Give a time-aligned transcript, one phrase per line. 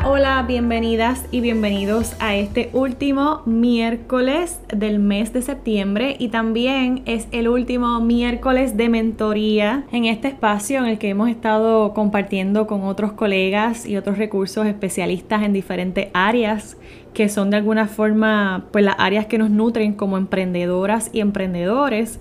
[0.00, 7.28] Hola, bienvenidas y bienvenidos a este último miércoles del mes de septiembre y también es
[7.30, 12.82] el último miércoles de mentoría en este espacio en el que hemos estado compartiendo con
[12.84, 16.78] otros colegas y otros recursos especialistas en diferentes áreas
[17.12, 22.18] que son de alguna forma pues las áreas que nos nutren como emprendedoras y emprendedores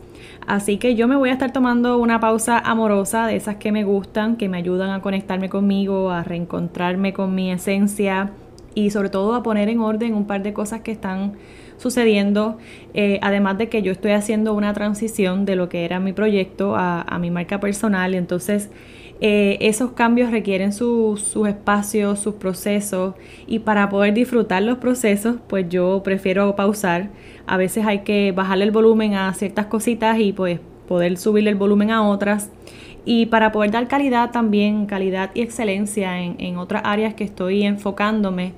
[0.47, 3.83] Así que yo me voy a estar tomando una pausa amorosa de esas que me
[3.83, 8.31] gustan, que me ayudan a conectarme conmigo, a reencontrarme con mi esencia
[8.73, 11.33] y sobre todo a poner en orden un par de cosas que están
[11.77, 12.57] sucediendo,
[12.93, 16.75] eh, además de que yo estoy haciendo una transición de lo que era mi proyecto
[16.75, 18.69] a, a mi marca personal, entonces
[19.23, 23.13] eh, esos cambios requieren sus espacios, sus procesos
[23.45, 27.09] y para poder disfrutar los procesos, pues yo prefiero pausar.
[27.45, 31.55] A veces hay que bajarle el volumen a ciertas cositas y pues poder subirle el
[31.55, 32.49] volumen a otras.
[33.05, 37.61] Y para poder dar calidad también, calidad y excelencia en, en otras áreas que estoy
[37.63, 38.53] enfocándome,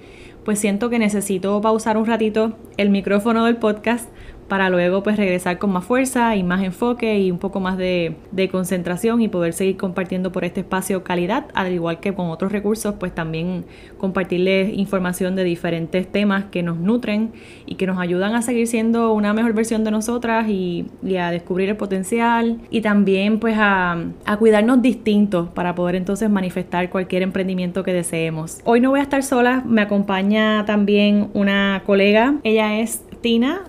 [0.46, 4.10] pues siento que necesito pausar un ratito el micrófono del podcast
[4.48, 8.16] para luego pues regresar con más fuerza y más enfoque y un poco más de,
[8.52, 12.96] concentración y poder seguir compartiendo por este espacio calidad, al igual que con otros recursos,
[13.00, 13.66] pues también
[13.98, 17.32] compartirles información de diferentes temas que nos nutren
[17.66, 20.86] y que nos ayudan a seguir siendo una mejor versión de nosotras y,
[21.18, 26.90] a descubrir el potencial y también pues a, a cuidarnos distintos para poder entonces manifestar
[26.90, 28.60] cualquier emprendimiento que deseemos.
[28.66, 33.04] Hoy no voy a estar sola, me acompaña también una colega, ella es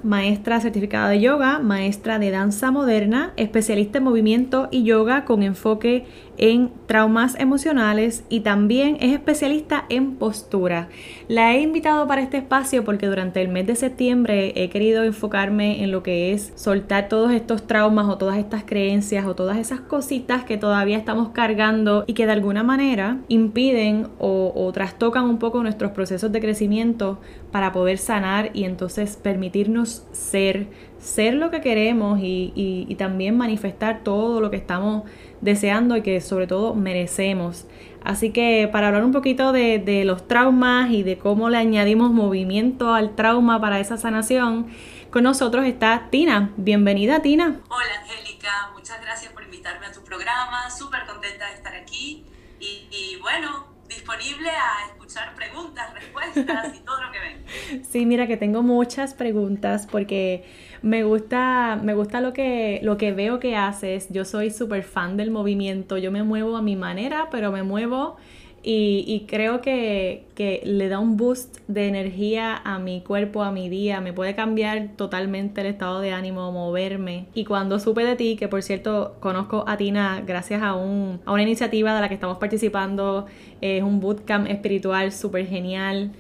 [0.03, 6.07] Maestra certificada de yoga, maestra de danza moderna, especialista en movimiento y yoga con enfoque
[6.37, 10.89] en traumas emocionales y también es especialista en postura.
[11.29, 15.83] La he invitado para este espacio porque durante el mes de septiembre he querido enfocarme
[15.83, 19.81] en lo que es soltar todos estos traumas o todas estas creencias o todas esas
[19.81, 25.63] cositas que todavía estamos cargando y que de alguna manera impiden o, trastocan un poco
[25.63, 27.21] nuestros procesos de crecimiento
[27.53, 30.67] para poder sanar y entonces permitirnos ser,
[31.05, 35.05] ser lo que queremos y también manifestar todo lo que estamos
[35.41, 37.67] deseando y que sobre todo merecemos.
[38.03, 42.93] Así que para hablar un poquito de, los traumas y de cómo le añadimos movimiento
[42.93, 44.67] al trauma para esa sanación,
[45.11, 46.51] con nosotros está Tina.
[46.57, 47.61] Bienvenida Tina.
[47.69, 52.27] Hola Angélica, muchas gracias por invitarme a tu programa, súper contenta de estar aquí
[52.61, 57.85] y, bueno, disponible a escuchar preguntas, respuestas y todo lo que ven.
[57.89, 60.45] Sí, mira que tengo muchas preguntas porque
[60.83, 64.09] me gusta, me gusta lo que, lo que veo que haces.
[64.11, 65.97] Yo soy súper fan del movimiento.
[65.99, 68.17] Yo me muevo a mi manera, pero me muevo
[68.67, 73.69] y, creo que, que, le da un boost de energía a mi cuerpo, a mi
[73.69, 74.01] día.
[74.01, 77.27] Me puede cambiar totalmente el estado de ánimo, moverme.
[77.35, 81.33] Y cuando supe de ti, que por cierto conozco a Tina gracias a, un, a
[81.33, 83.27] una iniciativa de la que estamos participando,
[83.61, 86.13] es un bootcamp espiritual súper genial.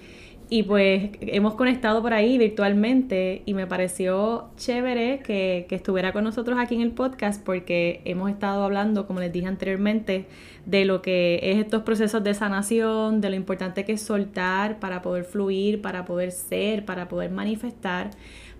[0.50, 6.58] Y pues hemos conectado por ahí virtualmente y me pareció chévere que, estuviera con nosotros
[6.60, 10.26] aquí en el podcast porque hemos estado hablando, como les dije anteriormente,
[10.66, 15.00] de lo que es estos procesos de sanación, de lo importante que es soltar para
[15.02, 18.10] poder fluir, para poder ser, para poder manifestar.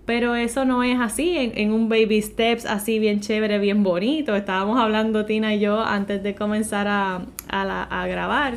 [0.05, 4.35] Pero eso no es así, en, un baby steps así bien chévere, bien bonito.
[4.35, 8.55] Estábamos hablando Tina y yo antes de comenzar a, a grabar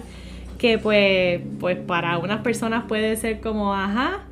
[0.59, 4.27] que pues, pues para unas personas puede ser como, ajá,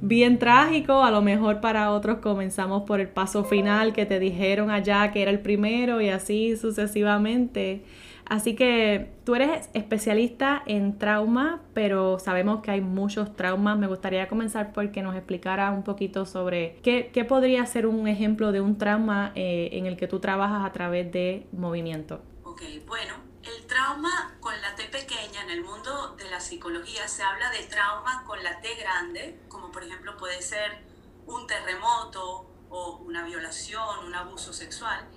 [0.00, 4.70] bien trágico, a lo mejor para otros comenzamos por el paso final que te dijeron
[4.70, 7.84] allá que era el primero y así sucesivamente.
[8.26, 13.76] Así que tú eres especialista en trauma, pero sabemos que hay muchos traumas.
[13.76, 18.52] Me gustaría comenzar porque nos explicara un poquito sobre qué, qué podría ser un ejemplo
[18.52, 22.20] de un trauma eh, en el que tú trabajas a través de movimiento.
[22.44, 23.14] Ok, bueno,
[23.56, 27.64] el trauma con la T pequeña en el mundo de la psicología se habla de
[27.64, 30.84] trauma con la T grande, como por ejemplo puede ser
[31.26, 35.08] un terremoto o una violación, un abuso sexual.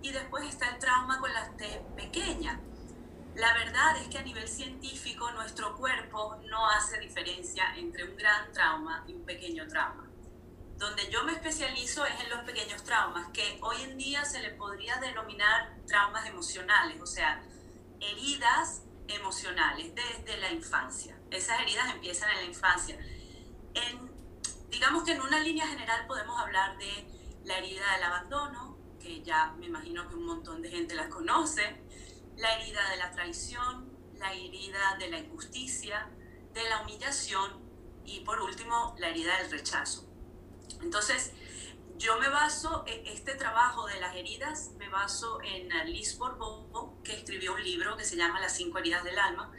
[0.00, 2.60] Y después está el trauma con la T pequeña.
[3.34, 8.52] La verdad es que a nivel científico nuestro cuerpo no hace diferencia entre un gran
[8.52, 10.08] trauma y un pequeño trauma.
[10.76, 14.50] Donde yo me especializo es en los pequeños traumas, que hoy en día se le
[14.50, 17.40] podría denominar traumas emocionales, o sea,
[18.02, 21.18] heridas emocionales desde la infancia.
[21.30, 22.98] Esas heridas empiezan en la infancia.
[23.74, 24.10] En,
[24.68, 27.06] digamos que en una línea general podemos hablar de
[27.44, 31.82] la herida del abandono, que ya me imagino que un montón de gente la conoce,
[32.36, 36.08] la herida de la traición, la herida de la injusticia,
[36.52, 37.60] de la humillación
[38.04, 40.06] y por último la herida del rechazo.
[40.80, 41.32] Entonces,
[42.02, 47.14] yo me baso, en este trabajo de las heridas, me baso en Liz Borbón, que
[47.14, 49.52] escribió un libro que se llama Las cinco heridas del alma.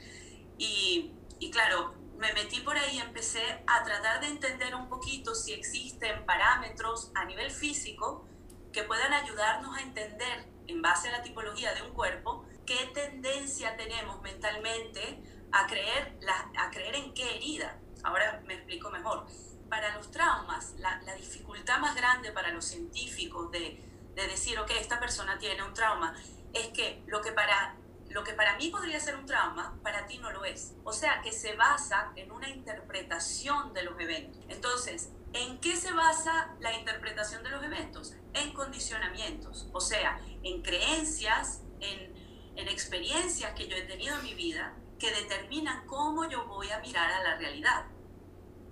[0.57, 5.33] Y, y claro, me metí por ahí y empecé a tratar de entender un poquito
[5.35, 8.27] si existen parámetros a nivel físico
[8.73, 13.77] que puedan ayudarnos a entender, en base a la tipología de un cuerpo, qué tendencia
[13.77, 15.23] tenemos mentalmente
[15.53, 16.19] a creer,
[16.57, 17.79] a creer en qué herida.
[18.03, 19.27] Ahora me explico mejor.
[19.73, 23.83] Para los traumas, la, dificultad más grande para los científicos de,
[24.13, 26.15] de decir, ok, esta persona tiene un trauma,
[26.53, 27.75] es que lo que para
[28.09, 30.75] lo que para mí podría ser un trauma, para ti no lo es.
[30.83, 34.45] O sea, que se basa en una interpretación de los eventos.
[34.47, 38.13] Entonces, ¿en qué se basa la interpretación de los eventos?
[38.35, 42.13] En condicionamientos, o sea, en creencias, en,
[42.57, 46.77] en experiencias que yo he tenido en mi vida que determinan cómo yo voy a
[46.77, 47.87] mirar a la realidad.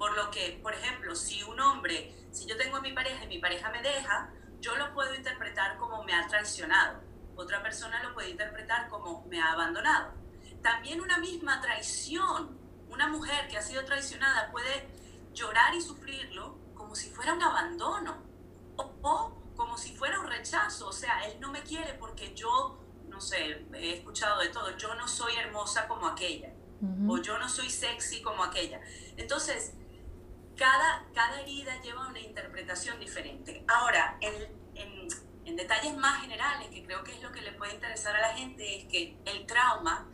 [0.02, 3.28] Por lo que, por ejemplo, si un hombre, si yo tengo a mi pareja y
[3.28, 7.02] mi pareja me deja, yo lo puedo interpretar como me ha traicionado.
[7.36, 10.14] Otra persona lo puede interpretar como me ha abandonado.
[10.64, 12.58] También una misma traición,
[12.90, 14.88] una mujer que ha sido traicionada puede
[15.34, 18.24] llorar y sufrirlo como si fuera un abandono
[18.78, 20.88] o, o como si fuera un rechazo.
[20.88, 24.96] O sea, él no me quiere porque yo no sé, he escuchado de todo, yo
[24.96, 26.52] no soy hermosa como aquella,
[27.08, 28.82] o yo no soy sexy como aquella.
[29.16, 29.76] Entonces,
[30.58, 33.64] cada, cada herida lleva una interpretación diferente.
[33.68, 34.62] Ahora, en,
[35.46, 38.34] en detalles más generales, que creo que es lo que le puede interesar a la
[38.34, 40.08] gente, es que el trauma,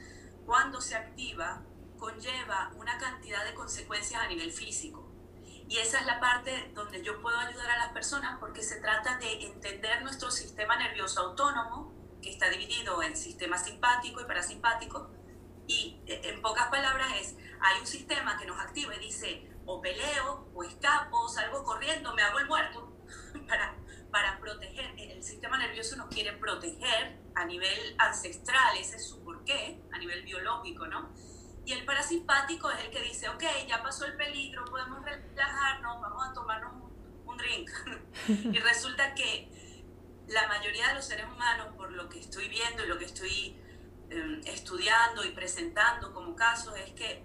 [0.45, 1.63] cuando se activa,
[1.98, 5.12] conlleva una cantidad de consecuencias a nivel físico.
[5.69, 9.18] Y esa es la parte donde yo puedo ayudar a las personas porque se trata
[9.18, 15.10] de entender nuestro sistema nervioso autónomo, que está dividido en sistema simpático y parasimpático.
[15.68, 19.81] Y eh, en pocas palabras es, hay un sistema que nos activa y dice, o
[19.81, 22.98] peleo, o escapo, salgo corriendo, me hago el muerto,
[23.48, 23.75] para,
[24.10, 24.96] para proteger.
[24.98, 30.24] El sistema nervioso nos quiere proteger a nivel ancestral, ese es su porqué, a nivel
[30.24, 31.14] biológico, ¿no?
[31.66, 36.25] Y el parasimpático es el que dice, ok, ya pasó el peligro, podemos relajarnos, vamos
[36.25, 37.69] a tomarnos un, un drink.
[38.56, 39.52] y resulta que
[40.30, 43.62] la mayoría de los seres humanos, por lo que estoy viendo y lo que estoy
[44.10, 47.24] em, estudiando y presentando como casos, es que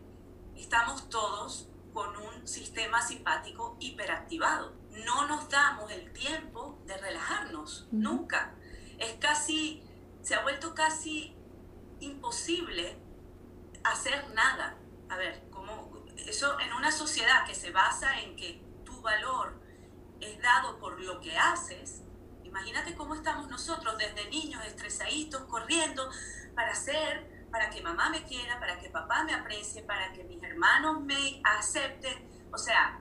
[0.57, 4.75] estamos todos con un sistema simpático hiperactivado.
[5.05, 8.55] No nos damos el tiempo de relajarnos, nunca.
[8.99, 9.83] Es casi,
[10.23, 11.35] se ha vuelto casi
[12.01, 12.97] imposible
[13.85, 14.77] hacer nada.
[15.09, 19.61] A ver, como eso en una sociedad que se basa en que tu valor
[20.21, 22.03] es dado por lo que haces,
[22.53, 26.11] Imagínate cómo estamos nosotros desde niños estresaditos, corriendo
[26.55, 30.43] para hacer, para que mamá me quiera, para que papá me aprecie, para que mis
[30.43, 32.49] hermanos me acepten.
[32.51, 32.99] O sea,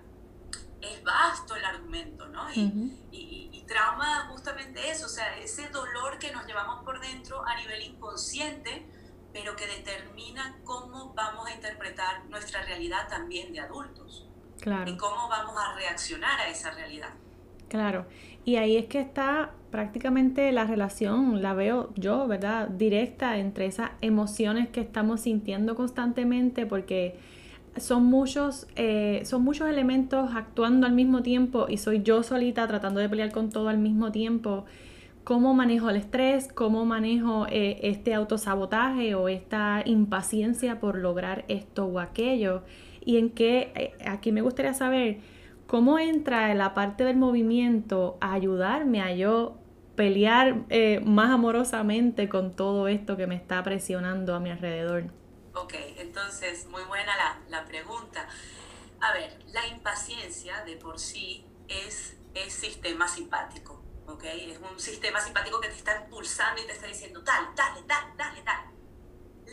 [0.82, 2.52] es vasto el argumento, ¿no?
[2.54, 7.56] Y, y, trauma justamente eso, o sea, ese dolor que nos llevamos por dentro a
[7.56, 8.86] nivel inconsciente,
[9.32, 14.28] pero que determina cómo vamos a interpretar nuestra realidad también de adultos.
[14.60, 14.92] Claro.
[14.92, 17.14] Y cómo vamos a reaccionar a esa realidad.
[17.70, 18.06] Claro,
[18.46, 22.68] y ahí es que está prácticamente la relación, la veo yo, ¿verdad?
[22.68, 27.16] Directa entre esas emociones que estamos sintiendo constantemente porque
[27.78, 33.00] son muchos, eh, son muchos elementos actuando al mismo tiempo y soy yo solita tratando
[33.00, 34.66] de pelear con todo al mismo tiempo.
[35.24, 36.52] ¿Cómo manejo el estrés?
[36.52, 42.64] ¿Cómo manejo eh, este autosabotaje o esta impaciencia por lograr esto o aquello?
[43.06, 45.20] Y en qué, eh, aquí me gustaría saber,
[45.72, 49.56] ¿Cómo entra la parte del movimiento a ayudarme a yo
[49.96, 55.06] pelear eh, más amorosamente con todo esto que me está presionando a mi alrededor?
[55.56, 58.28] Ok, entonces, muy buena la, la pregunta.
[59.00, 64.26] A ver, la impaciencia de por sí es, es sistema simpático, ¿ok?
[64.26, 68.14] Es un sistema simpático que te está impulsando y te está diciendo, dale, dale, dale,
[68.18, 68.68] dale, dale.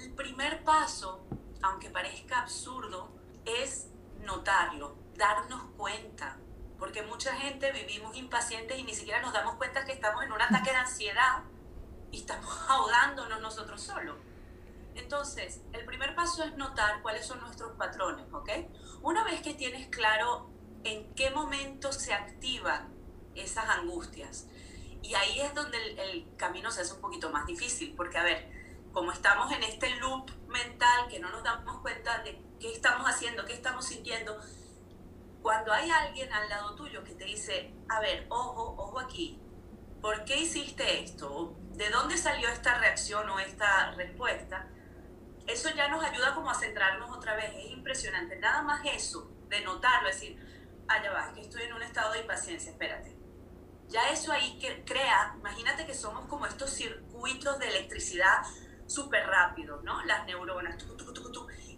[0.02, 1.28] El primer paso,
[1.62, 3.08] aunque parezca absurdo,
[3.44, 3.86] es
[4.26, 6.38] notarlo, darnos cuenta,
[6.78, 10.40] porque mucha gente vivimos impacientes y ni siquiera nos damos cuenta que estamos en un
[10.40, 11.42] ataque de ansiedad
[12.10, 14.16] y estamos ahogándonos nosotros solos.
[14.94, 18.48] Entonces, el primer paso es notar cuáles son nuestros patrones, ¿ok?
[19.02, 20.50] Una vez que tienes claro
[20.84, 22.94] en qué momento se activan
[23.34, 24.46] esas angustias,
[25.02, 28.24] y ahí es donde el, el camino se hace un poquito más difícil, porque a
[28.24, 28.50] ver,
[28.92, 33.44] como estamos en este loop mental que no nos damos cuenta de qué estamos haciendo,
[33.44, 34.36] qué estamos sintiendo.
[35.42, 39.40] Cuando hay alguien al lado tuyo que te dice, a ver, ojo, ojo aquí,
[40.00, 41.56] ¿por qué hiciste esto?
[41.72, 44.68] ¿De dónde salió esta reacción o esta respuesta?
[45.46, 47.52] Eso ya nos ayuda como a centrarnos otra vez.
[47.56, 48.36] Es impresionante.
[48.36, 50.38] Nada más eso, de notarlo, decir,
[50.88, 53.16] ah, ya va, que estoy en un estado de impaciencia, espérate.
[53.88, 58.42] Ya eso ahí que crea, imagínate que somos como estos circuitos de electricidad
[58.86, 60.04] súper rápidos, ¿no?
[60.04, 60.76] Las neuronas,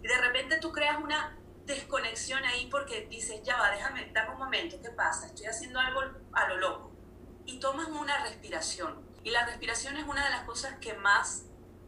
[0.01, 1.37] y de repente tú creas una
[1.71, 5.27] desconexión ahí porque dices, ya va, déjame, dame un momento, ¿qué pasa?
[5.27, 6.01] Estoy haciendo algo
[6.33, 6.91] a lo loco.
[7.45, 9.05] Y tomas una respiración.
[9.23, 11.45] Y la respiración es una de las cosas que más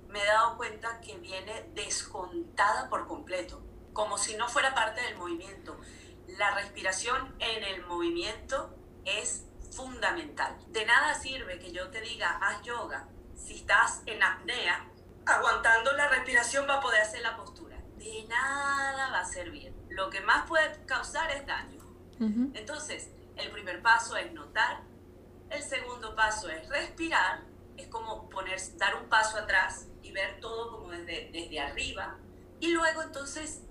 [0.07, 3.63] me he dado cuenta que viene descontada por completo,
[3.93, 5.79] como si no fuera parte del movimiento.
[6.27, 8.75] La respiración en el movimiento
[9.05, 10.55] es fundamental.
[10.67, 14.87] De nada sirve que yo te diga, haz yoga, si estás en apnea,
[15.25, 17.72] aguantando la respiración va a poder hacer la postura.
[18.03, 19.73] De nada va a servir.
[19.89, 21.81] Lo que más puede causar es daño.
[22.53, 24.81] Entonces, el primer paso es notar,
[25.49, 27.41] el segundo paso es respirar,
[27.75, 32.15] es como poner, dar un paso atrás y ver todo como desde, desde arriba.
[32.61, 33.63] Y luego entonces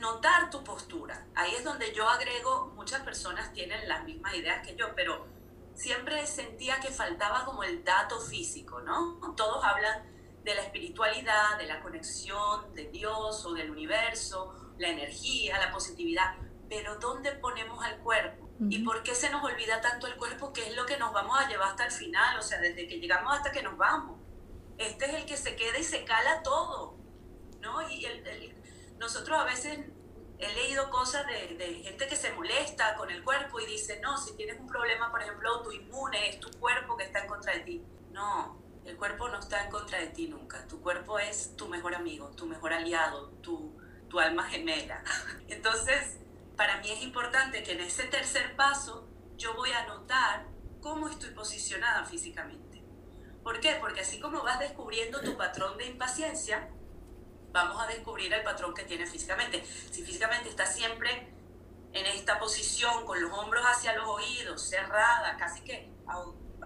[0.00, 1.26] notar tu postura.
[1.34, 5.26] Ahí es donde yo agrego, muchas personas tienen las mismas ideas que yo, pero
[5.74, 9.18] siempre sentía que faltaba como el dato físico, ¿no?
[9.36, 10.02] Todos hablan
[10.44, 16.36] de la espiritualidad, de la conexión de Dios o del universo, la energía, la positividad,
[16.68, 18.48] pero ¿dónde ponemos al cuerpo?
[18.68, 20.52] ¿Y por qué se nos olvida tanto el cuerpo?
[20.52, 22.38] que es lo que nos vamos a llevar hasta el final?
[22.38, 24.18] O sea, desde que llegamos hasta que nos vamos.
[24.78, 26.96] Este es el que se queda y se cala todo,
[27.60, 27.88] ¿no?
[27.88, 28.04] Y
[28.98, 29.78] nosotros a veces
[30.38, 34.16] he leído cosas de, de, gente que se molesta con el cuerpo y dice, no,
[34.16, 37.60] si tienes un problema, por ejemplo, autoinmune, es tu cuerpo que está en contra de
[37.60, 37.82] ti.
[38.12, 38.56] No,
[38.88, 40.66] el cuerpo no está en contra de ti nunca.
[40.66, 43.76] Tu cuerpo es tu mejor amigo, tu mejor aliado, tu,
[44.08, 45.02] tu alma gemela.
[45.48, 46.16] Entonces,
[46.56, 50.46] para mí es importante que en ese tercer paso yo voy a notar
[50.80, 52.82] cómo estoy posicionada físicamente.
[53.42, 53.76] ¿Por qué?
[53.78, 56.70] Porque así como vas descubriendo tu patrón de impaciencia,
[57.52, 59.64] vamos a descubrir el patrón que tiene físicamente.
[59.90, 61.28] Si físicamente está siempre
[61.92, 65.90] en esta posición, con los hombros hacia los oídos, cerrada, casi que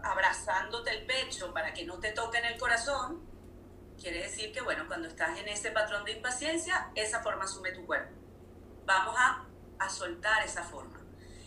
[0.04, 3.22] abrazándote el pecho para que no te toquen el corazón,
[4.00, 7.86] quiere decir que, bueno, cuando estás en ese patrón de impaciencia, esa forma asume tu
[7.86, 8.14] cuerpo.
[8.84, 9.46] Vamos a,
[9.78, 11.00] a soltar esa forma.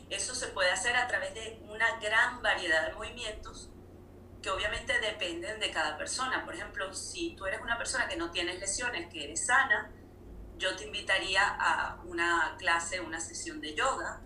[0.09, 3.71] Eso se puede hacer a través de una gran variedad de movimientos
[4.41, 6.45] que obviamente dependen de cada persona.
[6.45, 9.91] Por ejemplo, si tú eres una persona que no tienes lesiones, que eres sana,
[10.57, 14.21] yo te invitaría a una clase, una sesión de yoga.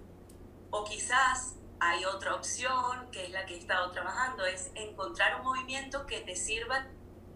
[0.71, 5.45] O quizás hay otra opción, que es la que he estado trabajando, es encontrar un
[5.45, 6.87] movimiento que te sirva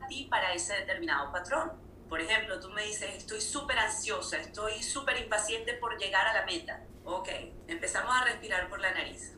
[0.02, 1.72] a ti para ese determinado patrón.
[2.10, 6.46] Por ejemplo, tú me dices, estoy súper ansiosa, estoy súper impaciente por llegar a la
[6.46, 6.82] meta.
[7.06, 7.30] Ok,
[7.68, 9.34] empezamos a respirar por la nariz.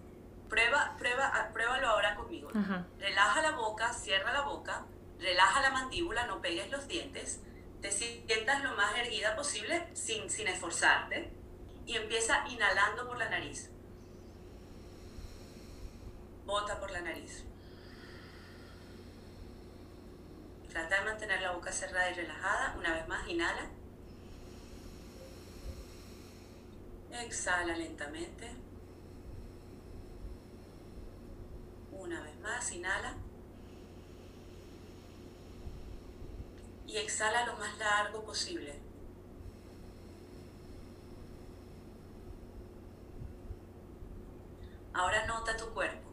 [0.49, 2.49] Prueba, prueba, ah, pruébalo ahora conmigo.
[2.99, 4.85] Relaja la boca, cierra la boca,
[5.19, 7.41] relaja la mandíbula, no pegues los dientes,
[7.81, 11.31] te sientas lo más erguida posible sin, sin esforzarte
[11.85, 13.71] y empieza inhalando por la nariz
[16.45, 17.43] bota por la nariz.
[20.69, 22.75] Trata de mantener la boca cerrada y relajada.
[22.77, 23.69] Una vez más, inhala.
[27.11, 28.51] Exhala lentamente.
[31.91, 33.13] Una vez más, inhala.
[36.85, 38.79] Y exhala lo más largo posible.
[44.93, 46.04] Ahora nota tu cuerpo.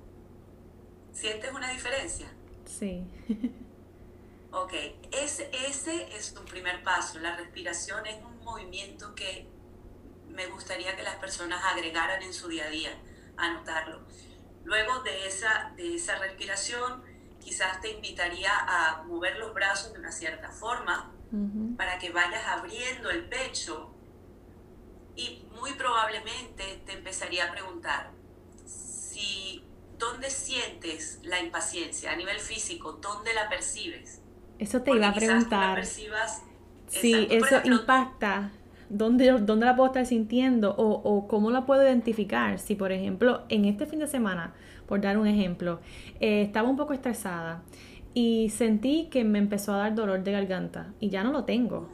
[1.13, 2.27] ¿Sientes una diferencia?
[2.65, 3.05] Sí.
[4.53, 4.73] ok,
[5.13, 7.19] ese, ese es tu primer paso.
[7.19, 9.47] La respiración es un movimiento que
[10.29, 12.91] me gustaría que las personas agregaran en su día a día,
[13.37, 14.01] anotarlo.
[14.65, 17.03] Luego de esa, de esa respiración,
[17.41, 21.13] quizás te invitaría a mover los brazos de una cierta forma
[21.79, 23.91] para que vayas abriendo el pecho
[25.17, 28.11] y muy probablemente te empezaría a preguntar
[28.67, 29.65] si
[30.03, 32.99] ¿dónde sientes la impaciencia a nivel físico?
[33.01, 34.21] ¿Dónde la percibes?
[34.59, 35.85] Eso te iba a preguntar.
[35.85, 38.51] sí, eso impacta.
[38.89, 40.75] ¿Dónde, ¿Dónde la puedo estar sintiendo?
[40.77, 42.59] O, o, cómo la puedo identificar?
[42.59, 44.53] Si, por ejemplo, en este fin de semana,
[44.87, 45.81] por dar un ejemplo,
[46.21, 47.63] eh, estaba un poco estresada
[48.13, 51.89] y sentí que me empezó a dar dolor de garganta y ya no lo tengo.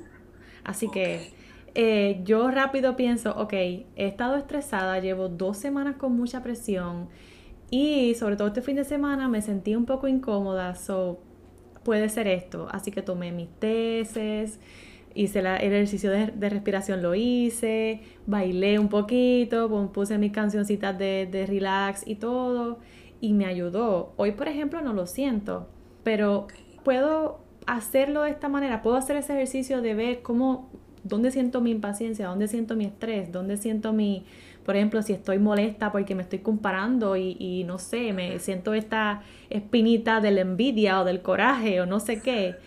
[0.65, 1.33] Así que
[1.75, 7.09] eh, yo rápido pienso, ok, he estado estresada, llevo dos semanas con mucha presión
[7.71, 11.21] y sobre todo este fin de semana me sentí un poco incómoda, so
[11.83, 12.69] puede ser esto.
[12.71, 14.59] Así que tomé mis tesis,
[15.15, 21.47] hice el ejercicio de, respiración, lo hice, bailé un poquito, puse mis cancioncitas de, de
[21.47, 22.79] relax y todo,
[23.21, 24.13] y me ayudó.
[24.17, 25.69] Hoy, por ejemplo, no lo siento,
[26.05, 26.47] pero
[26.85, 30.71] puedo hacerlo de esta manera, puedo hacer ese ejercicio de ver cómo,
[31.05, 34.25] dónde siento mi impaciencia, dónde siento mi estrés, dónde siento mi,
[34.69, 38.75] por ejemplo, si estoy molesta porque me estoy comparando y, y no sé, me siento
[38.75, 42.59] esta espinita de la envidia o del coraje o no sé qué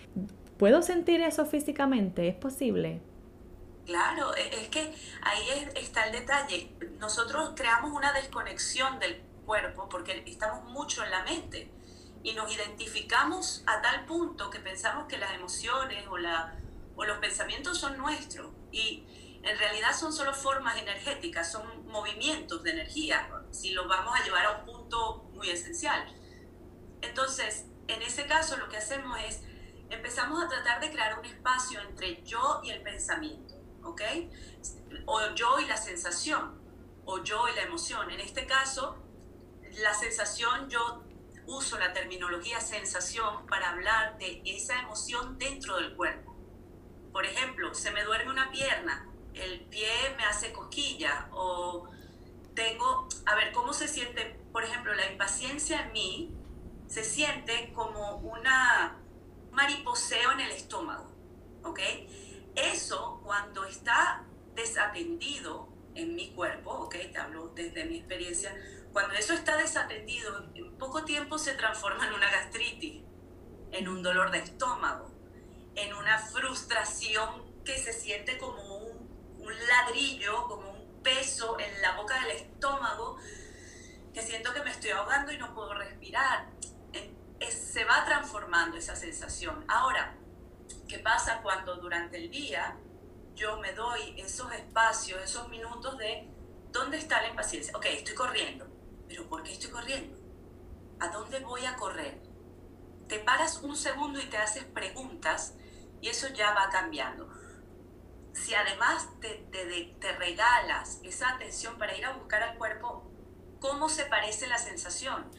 [0.58, 2.28] ¿Puedo sentir eso físicamente?
[2.28, 3.02] ¿Es posible?
[3.86, 6.76] Claro, e, es que ahí está el detalle.
[6.98, 11.70] Nosotros creamos una desconexión del cuerpo porque estamos mucho en la mente
[12.24, 16.56] y nos identificamos a tal punto que pensamos que las emociones o, la,
[16.96, 19.04] o los pensamientos son nuestros y
[19.44, 24.46] en realidad son solo formas energéticas, son movimientos de energía, si lo vamos a llevar
[24.46, 26.06] a un punto muy esencial.
[27.02, 29.42] Entonces, en ese caso lo que hacemos es
[29.90, 34.02] empezamos a tratar de crear un espacio entre yo y el pensamiento, ¿ok?
[35.06, 36.62] O yo y la sensación,
[37.06, 38.10] o yo y la emoción.
[38.12, 38.98] En este caso,
[39.82, 41.04] la sensación, yo
[41.48, 46.36] uso la terminología sensación para hablar de esa emoción dentro del cuerpo.
[47.12, 51.88] Por ejemplo, se me duerme una pierna, el pie me hace cosquilla o
[52.54, 54.40] tengo, a ver, ¿cómo se siente?
[54.52, 56.36] Por ejemplo, la impaciencia en mí
[56.88, 58.98] se siente como una
[59.52, 61.10] mariposeo en el estómago,
[61.64, 61.80] ¿ok?
[62.56, 64.24] Eso cuando está
[64.56, 66.96] desatendido en mi cuerpo, ¿ok?
[67.12, 68.54] Te hablo desde mi experiencia,
[68.92, 73.04] cuando eso está desatendido, en poco tiempo se transforma en una gastritis,
[73.72, 75.10] en un dolor de estómago,
[75.76, 78.80] en una frustración que se siente como
[79.68, 83.18] ladrillo, como un peso en la boca del estómago,
[84.14, 86.48] que siento que me estoy ahogando y no puedo respirar
[87.50, 89.64] se va transformando esa sensación.
[89.68, 90.16] Ahora,
[90.88, 92.78] ¿qué pasa cuando durante el día
[93.34, 96.28] yo me doy esos espacios, esos minutos de
[96.72, 97.76] dónde está la impaciencia?
[97.76, 98.68] Ok, estoy corriendo,
[99.08, 100.20] pero ¿por qué estoy corriendo?
[101.00, 102.22] ¿A dónde voy a correr?
[103.08, 105.56] Te paras un segundo y te haces preguntas
[106.02, 107.31] y eso ya va cambiando.
[108.34, 113.10] Si además te, te, te regalas esa atención para ir a buscar al cuerpo,
[113.60, 115.30] ¿cómo se parece la sensación?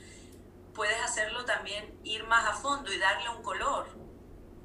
[0.75, 3.89] puedes hacerlo también ir más a fondo y darle un color,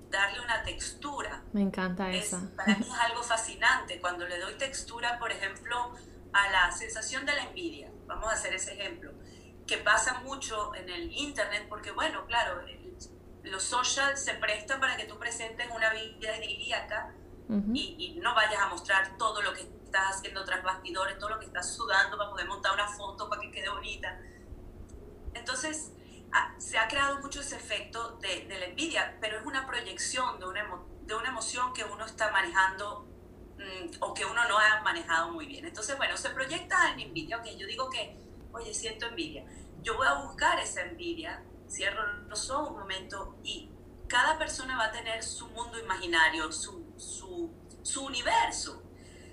[0.09, 1.43] darle una textura.
[1.53, 2.39] Me encanta eso.
[2.55, 5.93] Para mí es algo fascinante cuando le doy textura, por ejemplo,
[6.33, 7.91] a la sensación de la envidia.
[8.05, 9.13] Vamos a hacer ese ejemplo,
[9.65, 12.61] que pasa mucho en el internet porque, bueno, claro,
[13.43, 17.13] los social se prestan para que tú presentes una vida idílica
[17.49, 21.39] y, y no vayas a mostrar todo lo que estás haciendo tras bastidores, todo lo
[21.39, 24.19] que estás sudando para poder montar una foto para que quede bonita.
[25.33, 25.91] Entonces,
[26.31, 30.45] Ah, se ha creado mucho ese efecto de, la envidia, pero es una proyección de
[30.45, 30.65] una,
[31.05, 33.07] de una emoción que uno está manejando
[33.57, 35.65] mm, o que uno no ha manejado muy bien.
[35.65, 37.37] Entonces, bueno, se proyecta en envidia.
[37.37, 38.17] Ok, yo digo que,
[38.51, 39.45] oye, siento envidia.
[39.81, 43.71] Yo voy a buscar esa envidia, cierro los ojos un momento y
[44.07, 47.51] cada persona va a tener su mundo imaginario, su, su,
[47.83, 48.83] su universo.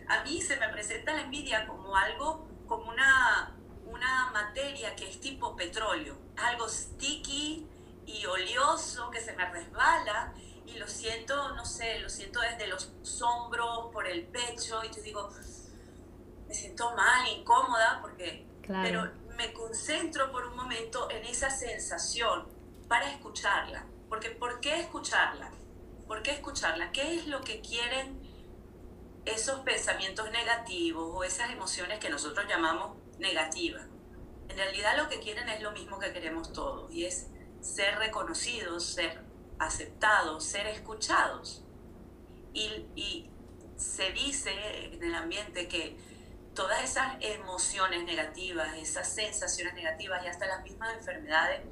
[0.08, 3.54] A mí se me presenta la envidia como algo, como una
[3.94, 7.66] una materia que es tipo petróleo, algo sticky
[8.06, 10.32] y oleoso que se me resbala
[10.66, 15.02] y lo siento, no sé, lo siento desde los hombros, por el pecho y yo
[15.02, 15.30] digo,
[16.48, 22.48] me siento mal, incómoda, porque, pero me concentro por un momento en esa sensación
[22.88, 25.50] para escucharla, porque ¿por qué escucharla?
[26.14, 26.92] ¿Por qué escucharla?
[26.92, 28.20] ¿Qué es lo que quieren
[29.24, 33.80] esos pensamientos negativos o esas emociones que nosotros llamamos negativa.
[34.48, 37.26] En realidad lo que quieren es lo mismo que queremos todos y es
[37.60, 39.24] ser reconocidos, ser
[39.58, 41.64] aceptados, ser escuchados.
[42.52, 43.28] Y,
[43.76, 44.52] se dice
[44.92, 45.98] en el ambiente que
[46.54, 51.62] todas esas emociones negativas, esas sensaciones negativas y hasta las mismas enfermedades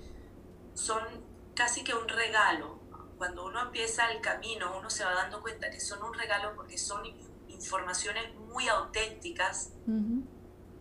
[0.75, 1.01] son
[1.55, 2.82] casi que un regalo.
[3.23, 6.77] Cuando uno empieza el camino, uno se va dando cuenta que son un regalo porque
[6.77, 7.07] son
[7.47, 9.71] informaciones muy auténticas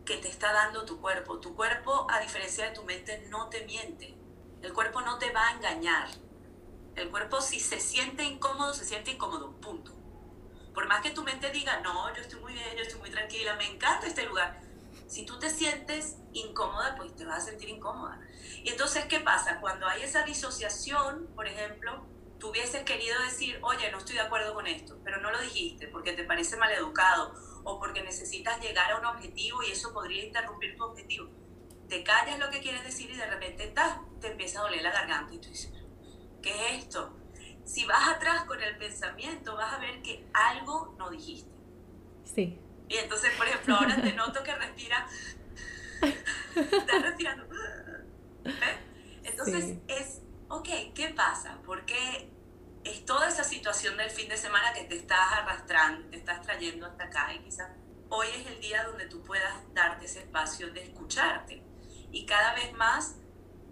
[0.04, 1.38] que te está dando tu cuerpo.
[1.38, 4.16] Tu cuerpo, a diferencia de tu mente, no te miente.
[4.60, 6.08] El cuerpo no te va a engañar.
[6.96, 9.92] El cuerpo si se siente incómodo, se siente incómodo, punto.
[10.74, 13.54] Por más que tu mente diga, no, yo estoy muy bien, yo estoy muy tranquila,
[13.54, 14.60] me encanta este lugar.
[15.06, 18.20] Si tú te sientes incómoda, pues te vas a sentir incómoda.
[18.64, 19.60] Y entonces, ¿qué pasa?
[19.60, 22.10] Cuando hay esa disociación, por ejemplo,
[22.42, 25.86] tú hubieses querido decir, oye, no estoy de acuerdo con esto, pero no lo dijiste
[25.86, 30.76] porque te parece maleducado o porque necesitas llegar a un objetivo y eso podría interrumpir
[30.76, 31.30] tu objetivo.
[31.88, 33.72] Te callas lo que quieres decir y de repente
[34.20, 35.72] te empieza a doler la garganta y tú dices,
[36.42, 37.16] ¿qué es esto?
[37.64, 41.48] si vas atrás con el pensamiento, vas a ver que algo no dijiste.
[42.24, 42.58] Sí.
[42.88, 45.06] Y entonces, por ejemplo, ahora te noto que respira,
[46.56, 47.46] estás respirando.
[49.22, 50.22] Entonces es,
[50.52, 51.58] ok, ¿qué pasa?
[51.64, 52.30] Porque
[52.84, 56.86] es toda esa situación del fin de semana que te estás arrastrando, te estás trayendo
[56.86, 57.70] hasta acá y quizás
[58.10, 61.62] hoy es el día donde tú puedas darte ese espacio de escucharte.
[62.10, 63.16] Y cada vez más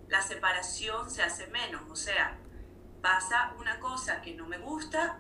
[0.09, 2.39] la separación se hace menos, o sea,
[3.03, 5.19] pasa una cosa que no me gusta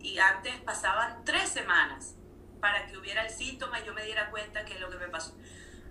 [0.00, 2.16] y antes pasaban tres semanas
[2.60, 5.08] para que hubiera el síntoma y yo me diera cuenta que es lo que me
[5.08, 5.34] pasó.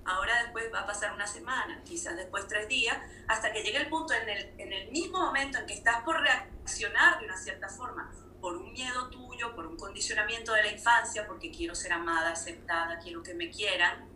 [0.07, 3.89] Ahora después va a pasar una semana, quizás después tres días, hasta que llegue el
[3.89, 7.67] punto en el, en el mismo momento en que estás por reaccionar de una cierta
[7.67, 12.31] forma, por un miedo tuyo, por un condicionamiento de la infancia, porque quiero ser amada,
[12.31, 14.07] aceptada, quiero que me quieran,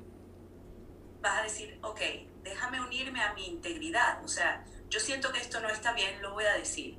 [1.22, 2.00] vas a decir, ok,
[2.44, 4.24] déjame unirme a mi integridad.
[4.24, 6.98] O sea, yo siento que esto no está bien, lo voy a decir.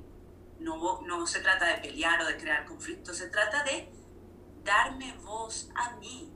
[0.59, 3.89] No, no se trata de pelear o de crear conflictos, se trata de
[4.63, 6.32] darme voz a mí,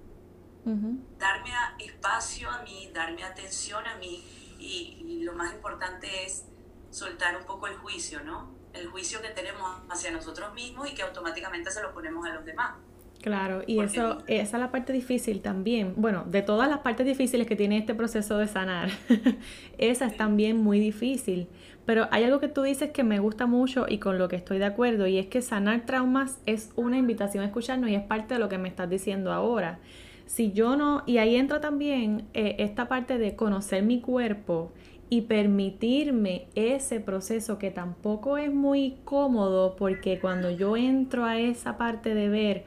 [1.17, 4.23] darme espacio a mí, darme atención a mí
[4.59, 6.45] y, lo más importante es
[6.89, 8.55] soltar un poco el juicio, ¿no?
[8.73, 12.45] El juicio que tenemos hacia nosotros mismos y que automáticamente se lo ponemos a los
[12.45, 12.75] demás.
[13.21, 15.95] Claro, y eso, esa es la parte difícil también.
[15.97, 18.89] Bueno, de todas las partes difíciles que tiene este proceso de sanar,
[19.77, 21.47] esa es también muy difícil.
[21.85, 24.59] Pero hay algo que tú dices que me gusta mucho y con lo que estoy
[24.59, 28.35] de acuerdo, y es que sanar traumas es una invitación a escucharnos y es parte
[28.35, 29.79] de lo que me estás diciendo ahora.
[30.27, 34.71] Si yo no, y ahí entra también eh, esta parte de conocer mi cuerpo
[35.09, 41.77] y permitirme ese proceso que tampoco es muy cómodo porque cuando yo entro a esa
[41.77, 42.65] parte de ver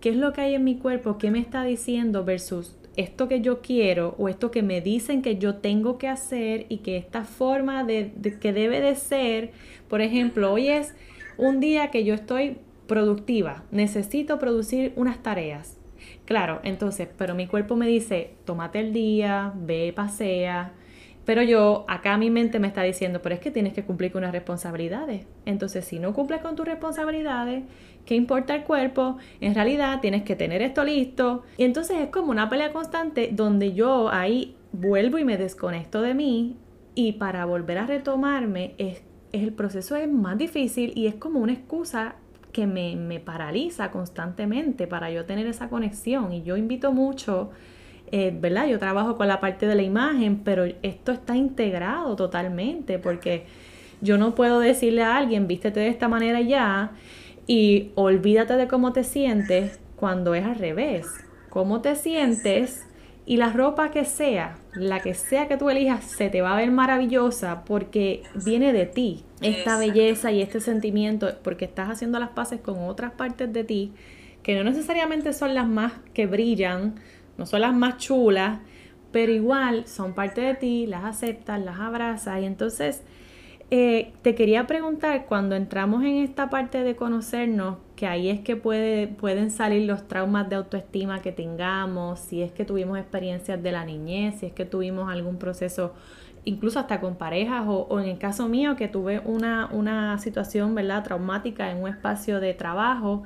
[0.00, 3.42] qué es lo que hay en mi cuerpo, qué me está diciendo versus esto que
[3.42, 7.24] yo quiero o esto que me dicen que yo tengo que hacer y que esta
[7.24, 9.52] forma de, que debe de ser,
[9.88, 10.94] por ejemplo, hoy es
[11.36, 12.56] un día que yo estoy
[12.86, 15.75] productiva, necesito producir unas tareas.
[16.26, 20.72] Claro, entonces, pero mi cuerpo me dice, tómate el día, ve, pasea,
[21.26, 24.22] pero yo, acá mi mente me está diciendo, pero es que tienes que cumplir con
[24.22, 25.26] unas responsabilidades.
[25.44, 27.64] Entonces, si no cumples con tus responsabilidades,
[28.04, 29.18] ¿qué importa el cuerpo?
[29.40, 31.42] En realidad tienes que tener esto listo.
[31.56, 36.14] Y entonces es como una pelea constante donde yo ahí vuelvo y me desconecto de
[36.14, 36.56] mí
[36.94, 41.54] y para volver a retomarme es, el proceso es más difícil y es como una
[41.54, 42.14] excusa
[42.56, 46.32] que me, me paraliza constantemente para yo tener esa conexión.
[46.32, 47.50] Y yo invito mucho
[48.12, 48.66] eh, ¿verdad?
[48.68, 53.46] Yo trabajo con la parte de la imagen, pero esto está integrado totalmente porque
[54.00, 56.92] yo no puedo decirle a alguien, vístete de esta manera ya
[57.46, 61.06] y olvídate de cómo te sientes cuando es al revés.
[61.50, 62.86] Cómo te sientes
[63.24, 66.56] y la ropa que sea, la que sea que tú elijas, se te va a
[66.56, 69.24] ver maravillosa porque viene de ti.
[69.40, 73.92] Esta belleza y este sentimiento, porque estás haciendo las paces con otras partes de ti
[74.46, 76.94] que no necesariamente son las más que brillan,
[77.36, 78.60] no son las más chulas,
[79.10, 82.40] pero igual son parte de ti, las aceptas, las abrazas.
[82.40, 83.02] Y entonces
[83.70, 88.56] eh, te quería preguntar, cuando entramos en esta parte de conocernos, que ahí es que
[88.56, 93.72] puede, pueden salir los traumas de autoestima que tengamos, si es que tuvimos experiencias de
[93.72, 95.94] la niñez, si es que tuvimos algún proceso
[96.44, 100.74] incluso hasta con parejas o, o en el caso mío que tuve una, una situación
[100.76, 101.02] ¿verdad?
[101.02, 103.24] traumática en un espacio de trabajo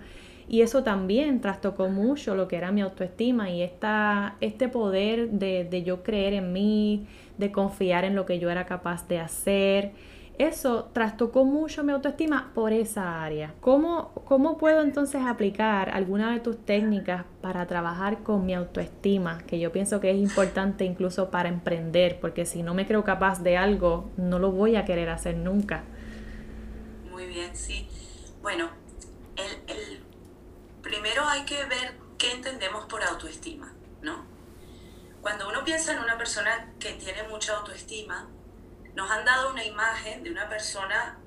[0.49, 5.65] y eso también trastocó mucho lo que era mi autoestima y esta, este poder de,
[5.65, 7.07] de yo creer en mí,
[7.39, 9.93] de confiar en lo que yo era capaz de hacer.
[10.41, 13.53] Eso trastocó mucho mi autoestima por esa área.
[13.61, 19.43] ¿Cómo, ¿Cómo puedo entonces aplicar alguna de tus técnicas para trabajar con mi autoestima?
[19.47, 23.43] Que yo pienso que es importante incluso para emprender, porque si no me creo capaz
[23.43, 25.85] de algo, no lo voy a querer hacer nunca.
[27.11, 27.87] Muy bien, sí.
[28.41, 28.71] Bueno,
[29.37, 30.03] el, el
[30.81, 34.25] primero hay que ver qué entendemos por autoestima, ¿no?
[35.21, 38.27] Cuando uno piensa en una persona que tiene mucha autoestima,
[39.01, 41.19] nos han dado una imagen de una persona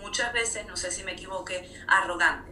[0.00, 2.50] muchas veces, no sé si me equivoque, arrogante,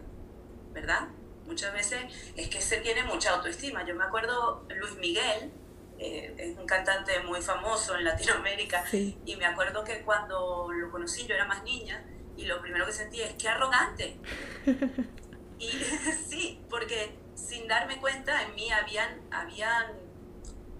[0.71, 1.07] ¿verdad?
[1.45, 1.99] Muchas veces
[2.35, 3.83] es que se tiene mucha autoestima.
[3.83, 5.51] Yo me acuerdo Luis Miguel,
[5.97, 11.25] eh, es un cantante muy famoso en Latinoamérica, y me acuerdo que cuando lo conocí
[11.25, 12.05] yo era más niña
[12.37, 14.19] y lo primero que sentí es que arrogante.
[15.61, 15.67] Y
[16.29, 19.91] sí, porque sin darme cuenta en mí habían, habían,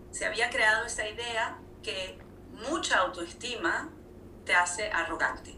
[0.10, 2.17] se había creado esa idea que
[2.67, 3.89] mucha autoestima
[4.45, 5.56] te hace arrogante.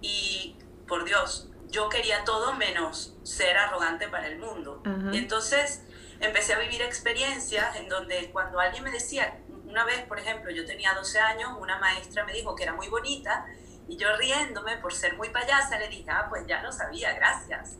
[0.00, 4.82] Y por Dios, yo quería todo menos ser arrogante para el mundo.
[5.12, 5.82] Y entonces
[6.20, 10.66] empecé a vivir experiencias en donde cuando alguien me decía, una vez, por ejemplo, yo
[10.66, 13.46] tenía 12 años, una maestra me dijo que era muy bonita
[13.88, 17.76] Y yo riéndome por ser muy payasa le dije, ah, pues ya lo sabía, gracias.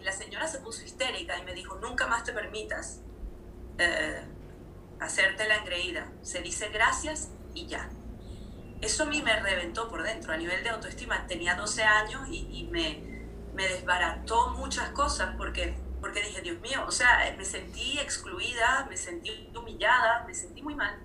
[0.00, 3.00] Y la señora se puso histérica y me dijo, nunca más te permitas
[3.78, 4.22] eh,
[5.00, 6.10] hacerte la engreída.
[6.22, 7.88] Se dice gracias y ya.
[8.80, 11.26] Eso a mí me reventó por dentro a nivel de autoestima.
[11.26, 13.02] Tenía 12 años y, y me,
[13.54, 18.96] me desbarató muchas cosas porque porque dije, Dios mío, o sea, me sentí excluida, me
[18.98, 21.02] sentí humillada, me sentí muy mal.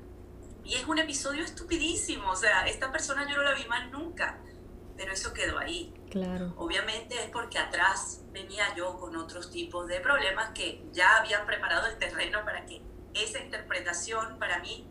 [0.66, 4.40] Y es un episodio estupidísimo, o sea, esta persona yo no la vi mal nunca,
[4.98, 5.94] pero eso quedó ahí.
[6.12, 6.54] Claro.
[6.58, 11.88] Obviamente es porque atrás venía yo con otros tipos de problemas que ya habían preparado
[11.88, 12.82] el terreno para que
[13.14, 14.86] esa interpretación para mí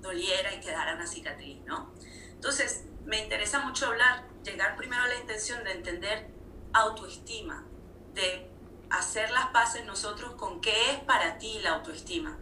[0.00, 1.92] doliera y quedara una cicatriz, ¿no?
[2.32, 6.28] Entonces, me interesa mucho hablar, llegar primero a la intención de entender
[6.72, 7.64] autoestima,
[8.14, 8.50] de
[8.90, 12.38] hacer las paces nosotros con qué es para ti la autoestima.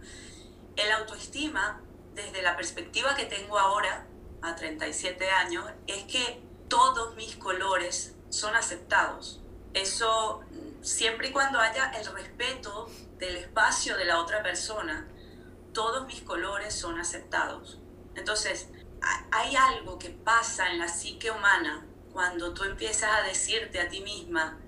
[0.77, 1.81] El autoestima,
[2.15, 4.07] desde la perspectiva que tengo ahora,
[4.43, 9.41] a 37 años, es que todos mis colores son aceptados.
[9.73, 10.43] Eso
[10.83, 12.89] siempre y cuando haya el respeto
[13.19, 15.09] del espacio de la otra persona,
[15.77, 17.79] todos mis colores son aceptados.
[18.15, 18.71] Entonces,
[19.31, 24.01] hay algo que pasa en la psique humana cuando tú empiezas a decirte a ti
[24.01, 24.59] misma,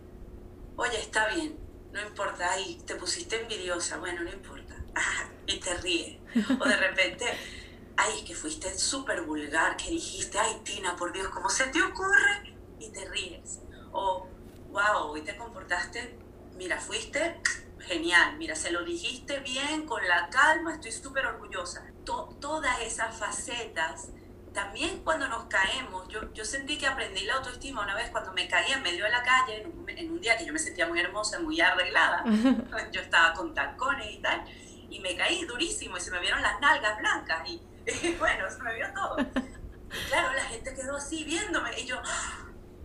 [0.76, 1.58] oye, está bien,
[1.92, 4.76] no importa, ay, te pusiste envidiosa, bueno, no importa,
[5.46, 6.20] y te ríe.
[6.60, 7.24] O de repente,
[7.96, 12.54] ay, que fuiste súper vulgar, que dijiste, ay, Tina, por Dios, ¿cómo se te ocurre?
[12.80, 13.60] Y te ríes.
[13.92, 14.28] O,
[14.72, 16.18] wow, hoy te comportaste,
[16.58, 17.40] mira, fuiste
[17.80, 21.84] genial, mira, se lo dijiste bien, con la calma, estoy súper orgullosa.
[22.04, 24.08] todas esas facetas
[24.52, 28.48] también cuando nos caemos, yo, yo sentí que aprendí la autoestima una vez cuando me
[28.48, 30.86] caí en medio de la calle, en un, en un día que yo me sentía
[30.86, 32.24] muy hermosa, muy arreglada,
[32.92, 34.42] yo estaba con tacones y tal,
[34.90, 37.62] y me caí durísimo y se me vieron las nalgas blancas y,
[38.18, 39.16] bueno, se me vio todo.
[39.20, 42.00] Y claro, la gente quedó así viéndome y yo,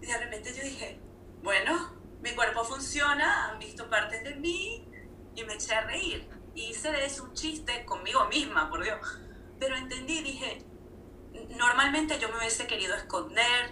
[0.02, 1.00] y de repente yo dije,
[1.42, 4.88] bueno, mi cuerpo funciona, han visto partes de mí
[5.36, 6.30] y me eché a reír.
[6.56, 8.98] Y hice de eso un chiste conmigo misma, por Dios.
[9.60, 10.64] Pero entendí, dije,
[11.50, 13.72] normalmente yo me hubiese querido esconder,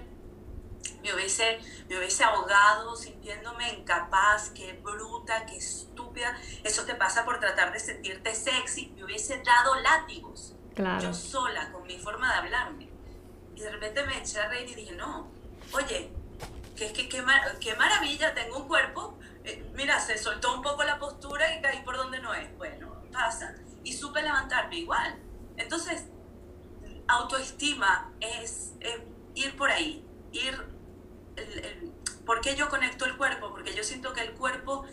[1.02, 6.38] me hubiese, me hubiese ahogado sintiéndome incapaz, que bruta, que estúpida.
[6.66, 8.92] Eso te pasa por tratar de sentirte sexy.
[8.98, 10.56] Me hubiese dado látigos.
[11.02, 12.90] Yo sola, con mi forma de hablarme.
[13.56, 15.32] Y de repente me eché a reír y dije, no,
[15.74, 16.12] oye,
[16.88, 17.10] que, que,
[17.60, 19.18] qué, maravilla, tengo un cuerpo.
[19.44, 22.56] Eh, mira, se soltó un poco la postura y caí por donde no es.
[22.58, 23.56] Bueno, pasa.
[23.84, 25.20] Y supe levantarme igual.
[25.58, 26.06] Entonces,
[27.08, 28.74] autoestima es
[29.36, 30.82] ir por ahí, ir...
[32.26, 33.50] ¿Por qué yo conecto el cuerpo?
[33.50, 34.86] Porque yo siento que el cuerpo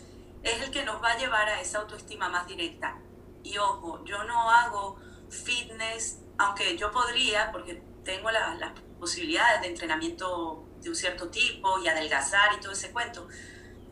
[0.43, 2.99] es el que nos va a llevar a esa autoestima más directa.
[3.43, 4.97] Y ojo, yo no hago
[5.29, 11.87] fitness, aunque yo podría, porque tengo las posibilidades de entrenamiento de un cierto tipo y
[11.87, 13.27] adelgazar y todo ese cuento,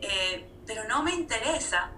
[0.02, 1.92] eh, pero no me interesa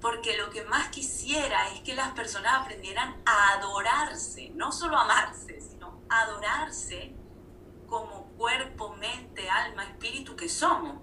[0.00, 5.60] porque lo que más quisiera es que las personas aprendieran a adorarse, no solo amarse,
[5.60, 7.14] sino adorarse
[7.88, 11.02] como cuerpo, mente, alma, espíritu que somos.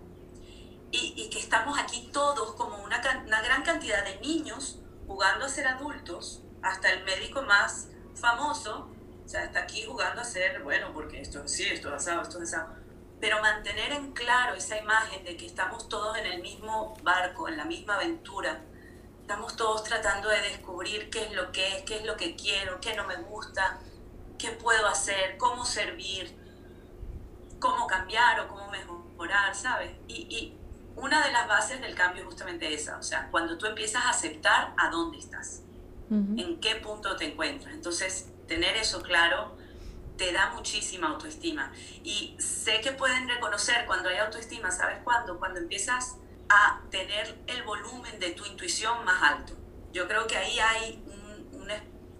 [0.91, 6.41] Y, que estamos aquí todos como una, gran cantidad de niños jugando a ser adultos,
[6.61, 8.89] hasta el médico más famoso,
[9.25, 12.41] o sea, está aquí jugando a ser, bueno, porque esto sí, esto es asado, esto
[12.41, 12.84] es asado.
[13.19, 17.57] Pero mantener en claro esa imagen de que estamos todos en el mismo barco, en
[17.57, 18.61] la misma aventura,
[19.25, 22.79] Estamos todos tratando de descubrir qué es lo que es, qué es lo que quiero,
[22.79, 23.79] qué no me gusta,
[24.37, 26.37] qué puedo hacer, cómo servir,
[27.59, 29.89] cómo cambiar o cómo mejorar, ¿sabes?
[30.07, 30.53] Y,
[30.95, 34.11] una de las bases del cambio es justamente esa, o sea, cuando tú empiezas a
[34.11, 35.63] aceptar a dónde estás,
[36.11, 37.73] en qué punto te encuentras.
[37.73, 39.57] Entonces, tener eso claro
[40.17, 41.71] te da muchísima autoestima.
[42.03, 45.37] Y sé que pueden reconocer cuando hay autoestima, ¿sabes cuándo?
[45.39, 46.17] Cuando empiezas
[46.49, 49.53] a tener el volumen de tu intuición más alto.
[49.91, 51.67] Yo creo que ahí hay un,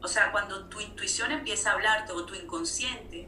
[0.01, 3.27] o sea, cuando tu intuición empieza a hablarte o tu inconsciente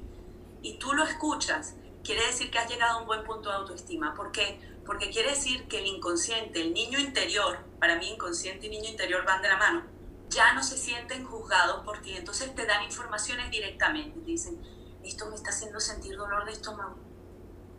[0.61, 4.13] y tú lo escuchas, quiere decir que has llegado a un buen punto de autoestima.
[4.15, 4.59] ¿Por qué?
[4.85, 9.25] Porque quiere decir que el inconsciente, el niño interior, para mí inconsciente y niño interior
[9.25, 9.83] van de la mano,
[10.29, 12.15] ya no se sienten juzgados por ti.
[12.15, 14.19] Entonces te dan informaciones directamente.
[14.19, 14.61] Te dicen,
[15.03, 16.97] esto me está haciendo sentir dolor de estómago.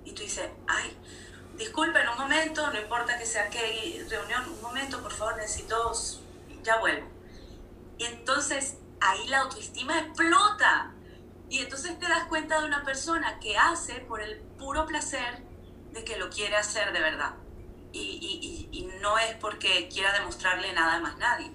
[0.05, 0.97] Y tú dices, ay,
[1.57, 5.93] disculpen un momento, no importa que sea que reunión, un momento, por favor, necesito,
[6.63, 7.09] ya vuelvo.
[7.99, 10.93] Y entonces ahí la autoestima explota.
[11.51, 15.43] Y entonces te das cuenta de una persona que hace por el puro placer
[15.93, 17.35] de que lo quiere hacer de verdad.
[17.93, 21.51] Y, y, no es porque quiera demostrarle nada más nadie,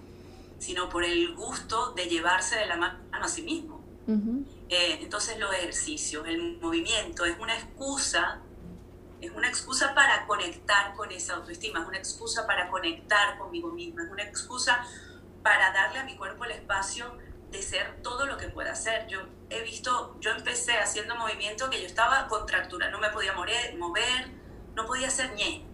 [0.63, 3.83] sino por el gusto de llevarse de la mano a sí mismo.
[4.69, 8.41] Eh, entonces los ejercicios, el movimiento es una excusa,
[9.19, 14.03] es una excusa para conectar con esa autoestima, es una excusa para conectar conmigo misma,
[14.03, 14.85] es una excusa
[15.41, 17.17] para darle a mi cuerpo el espacio
[17.51, 19.07] de ser todo lo que pueda ser.
[19.07, 23.75] Yo he visto, yo empecé haciendo movimiento que yo estaba contractura, no me podía mover,
[23.77, 24.31] mover
[24.75, 25.65] no podía hacer ñe.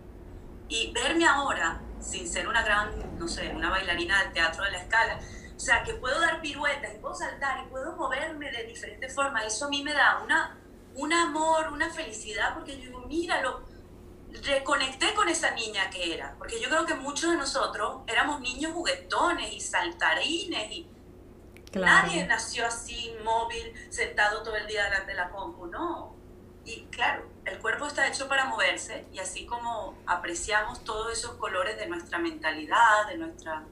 [0.68, 4.78] Y verme ahora, sin ser una gran, no sé, una bailarina del teatro de la
[4.80, 5.20] escala,
[5.56, 9.46] o sea, que puedo dar piruetas y puedo saltar y puedo moverme de diferentes formas,
[9.46, 10.58] eso a mí me da una,
[10.96, 13.64] un amor, una felicidad, porque yo digo, míralo,
[14.44, 18.74] reconecté con esa niña que era, porque yo creo que muchos de nosotros éramos niños
[18.74, 20.90] juguetones y saltarines y
[21.74, 26.16] nadie nació así, móvil, sentado todo el día delante de la compu, no.
[26.66, 31.78] Y claro, el cuerpo está hecho para moverse y así como apreciamos todos esos colores
[31.78, 33.66] de nuestra mentalidad, de, nuestra,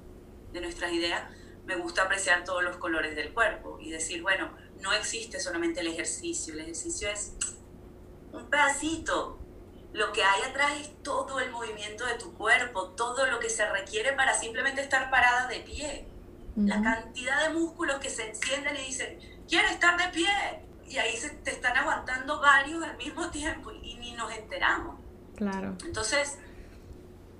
[0.51, 1.23] de nuestras ideas,
[1.65, 4.49] me gusta apreciar todos los colores del cuerpo y decir, bueno,
[4.81, 7.35] no existe solamente el ejercicio, el ejercicio es
[8.31, 9.39] un pedacito.
[9.93, 13.67] Lo que hay atrás es todo el movimiento de tu cuerpo, todo lo que se
[13.69, 16.07] requiere para simplemente estar parada de pie.
[16.55, 21.15] La cantidad de músculos que se encienden y dicen, quiero estar de pie, y ahí
[21.17, 24.95] se te están aguantando varios al mismo tiempo y ni nos enteramos.
[25.35, 25.75] Claro.
[25.85, 26.39] Entonces,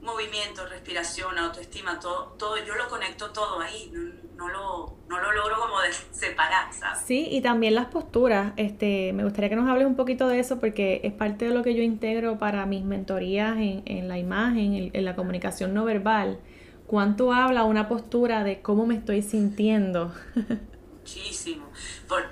[0.02, 3.92] movimiento, respiración, autoestima, todo, todo yo lo conecto todo ahí,
[4.38, 7.00] no, lo, no lo logro como de separar, ¿sabes?
[7.06, 10.60] Sí, y también las posturas, este, me gustaría que nos hables un poquito de eso
[10.60, 14.74] porque es parte de lo que yo integro para mis mentorías en, en la imagen,
[14.74, 16.40] en, en, la comunicación no verbal.
[16.86, 20.14] ¿Cuánto habla una postura de cómo me estoy sintiendo?
[21.08, 21.72] Muchísimo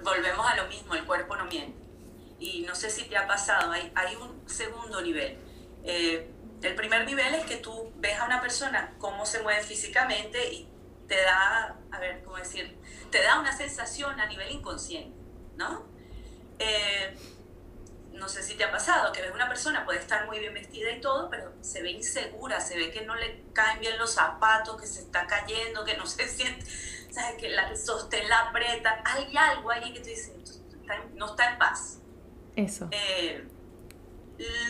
[0.04, 1.82] volvemos a lo mismo, el cuerpo no miente.
[2.40, 5.38] Y no sé si te ha pasado, hay, hay un segundo nivel.
[5.86, 6.30] Eh,
[6.62, 10.68] el primer nivel es que tú ves a una persona cómo se mueve físicamente y
[11.08, 12.78] te da, a ver, ¿cómo decir?
[13.12, 15.18] Te da una sensación a nivel inconsciente,
[15.56, 15.86] ¿no?
[16.60, 17.18] Eh,
[18.12, 20.92] no sé si te ha pasado, que ves una persona, puede estar muy bien vestida
[20.92, 24.82] y todo, pero se ve insegura, se ve que no le caen bien los zapatos,
[24.82, 26.66] que se está cayendo, que no se siente
[27.16, 27.38] ¿sabes?
[27.38, 29.02] Que la sostén la aprieta.
[29.06, 30.62] Hay algo ahí que tú dices,
[31.14, 32.02] no está en paz.
[32.56, 32.90] Eso.
[32.92, 33.48] Eh,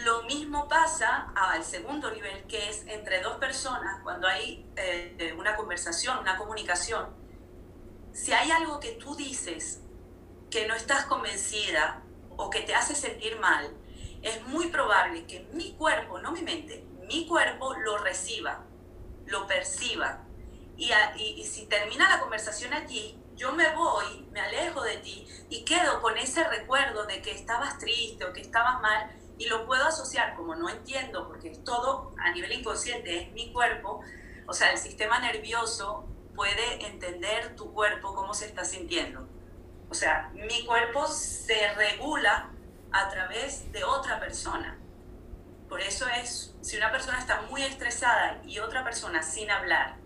[0.03, 5.55] lo mismo pasa al segundo nivel, que es entre dos personas, cuando hay eh, una
[5.55, 7.09] conversación, una comunicación.
[8.13, 9.81] Si hay algo que tú dices
[10.51, 12.03] que no estás convencida
[12.37, 13.75] o que te hace sentir mal,
[14.21, 18.63] es muy probable que mi cuerpo, no mi mente, mi cuerpo lo reciba,
[19.25, 20.24] lo perciba
[20.77, 26.01] y, si termina la conversación allí, yo me voy, me alejo de ti y quedo
[26.01, 30.35] con ese recuerdo de que estabas triste o que estabas mal y lo puedo asociar
[30.35, 34.01] como no entiendo porque es todo a nivel inconsciente, es mi cuerpo,
[34.47, 39.27] o sea, el sistema nervioso puede entender tu cuerpo cómo se está sintiendo.
[39.89, 42.49] O sea, mi cuerpo se regula
[42.91, 44.77] a través de otra persona.
[45.69, 50.04] Por eso es, si una persona está muy estresada y otra persona sin hablar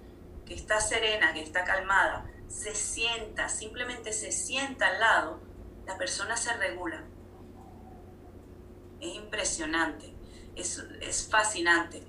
[0.50, 5.40] que está serena, que está calmada, se sienta, simplemente se sienta al lado,
[5.86, 7.04] la persona se regula.
[9.00, 10.14] Es impresionante,
[10.56, 12.04] es, es fascinante.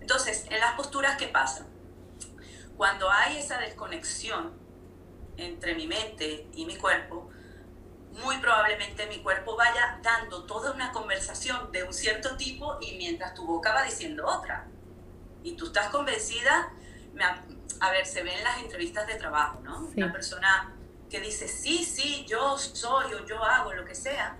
[0.00, 1.66] Entonces, en las posturas, ¿qué pasa?
[2.78, 4.54] Cuando hay esa desconexión
[5.36, 7.28] entre mi mente y mi cuerpo,
[8.24, 13.34] muy probablemente mi cuerpo vaya dando toda una conversación de un cierto tipo y mientras
[13.34, 14.66] tu boca va diciendo otra.
[15.42, 16.72] Y tú estás convencida,
[17.12, 17.24] me,
[17.82, 19.90] a ver, se ve en las entrevistas de trabajo, ¿no?
[19.96, 20.72] Una persona
[21.10, 24.36] que dice, sí, sí, yo soy o yo hago lo que sea.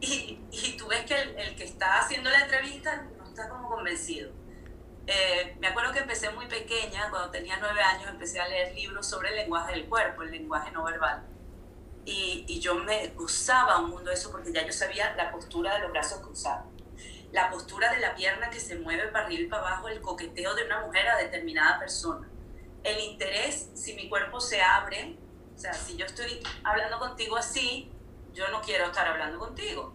[0.00, 3.68] Y, y tú ves que el, el, que está haciendo la entrevista no está como
[3.68, 4.32] convencido.
[5.06, 9.06] Eh, me acuerdo que empecé muy pequeña, cuando tenía nueve años, empecé a leer libros
[9.06, 11.22] sobre el lenguaje del cuerpo, el lenguaje no verbal.
[12.04, 15.74] Y, y yo me gozaba un mundo de eso porque ya yo sabía la postura
[15.74, 16.75] de los brazos cruzados
[17.32, 20.54] la postura de la pierna que se mueve para arriba y para abajo, el coqueteo
[20.54, 22.28] de una mujer a determinada persona,
[22.82, 25.16] el interés, si mi cuerpo se abre,
[25.54, 27.90] o sea, si yo estoy hablando contigo así,
[28.32, 29.94] yo no quiero estar hablando contigo.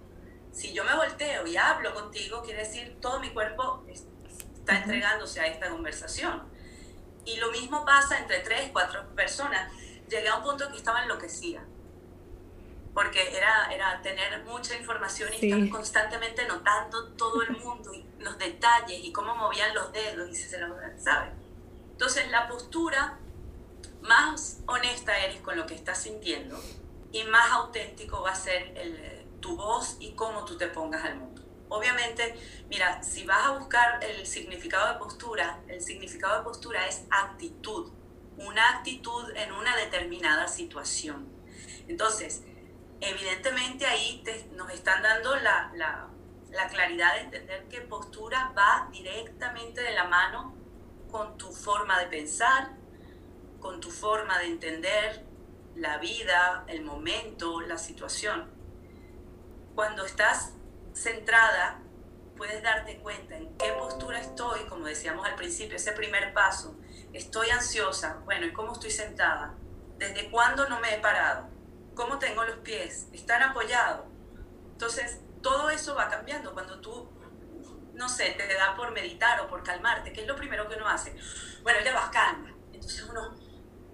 [0.51, 5.47] Si yo me volteo y hablo contigo, quiere decir todo mi cuerpo está entregándose a
[5.47, 6.43] esta conversación.
[7.24, 9.72] Y lo mismo pasa entre tres, cuatro personas.
[10.10, 11.64] Llegué a un punto que estaba enloquecida
[12.94, 18.38] porque era, era tener mucha información y estar constantemente notando todo el mundo y los
[18.38, 21.32] detalles y cómo movían los dedos y se lo sabe.
[21.92, 23.18] Entonces la postura
[24.02, 26.60] más honesta eres con lo que estás sintiendo
[27.12, 31.18] y más auténtico va a ser el, tu voz y cómo tú te pongas al
[31.18, 31.42] mundo.
[31.70, 32.36] Obviamente,
[32.70, 37.92] mira, si vas a buscar el significado de postura, el significado de postura es actitud,
[38.38, 41.30] una actitud en una determinada situación.
[41.88, 42.44] Entonces,
[43.02, 44.24] evidentemente ahí
[44.54, 45.72] nos están dando la,
[46.52, 50.56] la claridad de entender que postura va directamente de la mano
[51.12, 52.70] con tu forma de pensar,
[53.60, 55.26] con tu forma de entender
[55.76, 58.49] la vida, el momento, la situación.
[59.76, 60.54] Cuando estás
[60.93, 61.82] centrada,
[62.36, 66.78] puedes darte cuenta en qué postura estoy, como decíamos al principio, ese primer paso.
[67.14, 69.54] Estoy ansiosa, bueno, ¿y cómo estoy sentada?
[69.97, 71.51] ¿Desde cuándo no me he parado?
[72.02, 73.06] ¿Cómo tengo los pies?
[73.14, 74.08] ¿Están apoyados?
[74.72, 77.08] Entonces, todo eso va cambiando cuando tú,
[77.93, 80.88] no sé, te da por meditar o por calmarte, que es lo primero que uno
[80.88, 81.16] hace.
[81.62, 82.52] Bueno, ya vas calma.
[82.74, 83.36] Entonces uno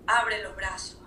[0.08, 1.02] abre los brazos,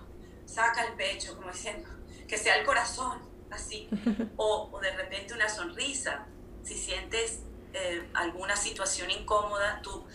[0.45, 1.89] saca el pecho, como diciendo,
[2.27, 3.89] que sea el corazón, así.
[4.37, 6.27] O, o de repente una sonrisa.
[6.61, 7.39] Si sientes
[7.73, 10.05] eh, alguna situación incómoda, tú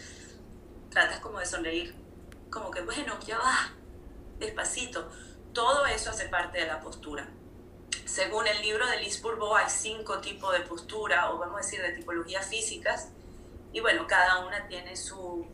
[0.88, 1.96] tratas como de sonreír,
[2.48, 3.72] como que, bueno, ya va,
[4.38, 5.10] despacito.
[5.56, 7.26] Todo eso hace parte de la postura.
[8.04, 11.80] Según el libro de Liz Bourbeau, hay cinco tipos de postura, o vamos a decir
[11.80, 13.08] de tipologías físicas,
[13.72, 15.46] y bueno, cada una tiene sus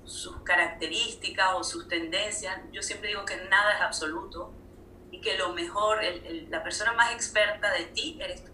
[0.43, 2.59] características o sus tendencias.
[2.73, 4.53] Yo siempre digo que nada es absoluto
[5.13, 6.01] y que lo mejor,
[6.49, 8.51] la persona más experta de ti eres tú.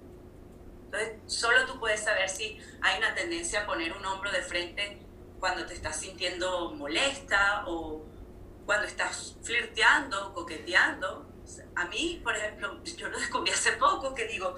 [0.84, 4.98] Entonces, solo tú puedes saber si hay una tendencia a poner un hombro de frente
[5.40, 8.04] cuando te estás sintiendo molesta o
[8.66, 11.27] cuando estás flirteando, coqueteando
[11.74, 14.56] a mí, por ejemplo, yo lo descubrí hace poco, que digo,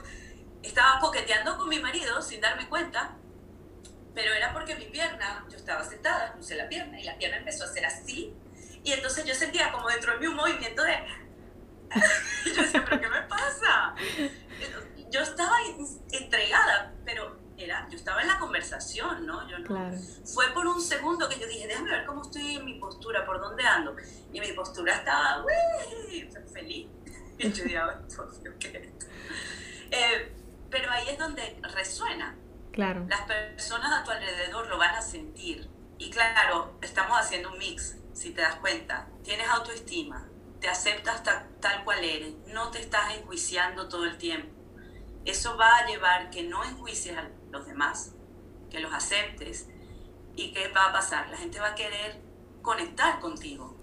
[0.62, 3.16] estaba coqueteando con mi marido sin darme cuenta,
[4.14, 7.64] pero era porque mi pierna, yo estaba sentada, puse la pierna y la pierna empezó
[7.64, 8.34] a hacer así,
[8.82, 10.96] y entonces yo sentía como dentro de mí un movimiento de...
[12.54, 13.94] yo decía, pero ¿qué me pasa?
[15.10, 15.56] Yo estaba
[16.12, 19.48] entregada, pero era, yo estaba en la conversación, ¿no?
[19.48, 19.92] Yo no
[20.24, 23.40] Fue por un segundo que yo dije, déjame ver cómo estoy en mi postura, por
[23.40, 23.94] dónde ando.
[24.32, 26.88] Y mi postura estaba, uy, feliz.
[27.38, 27.80] Y yo dije,
[28.58, 28.92] ¿qué
[29.90, 30.32] eh,
[30.70, 32.36] pero ahí es donde resuena.
[32.70, 33.06] Claro.
[33.08, 35.68] Las personas a tu alrededor lo van a sentir.
[35.98, 39.08] Y claro, estamos haciendo un mix, si te das cuenta.
[39.24, 40.28] Tienes autoestima,
[40.60, 41.22] te aceptas
[41.60, 44.54] tal cual eres, no te estás enjuiciando todo el tiempo.
[45.24, 48.12] Eso va a llevar que no enjuicies a los demás,
[48.70, 49.68] que los aceptes.
[50.36, 51.28] ¿Y qué va a pasar?
[51.30, 52.20] La gente va a querer
[52.62, 53.76] conectar contigo.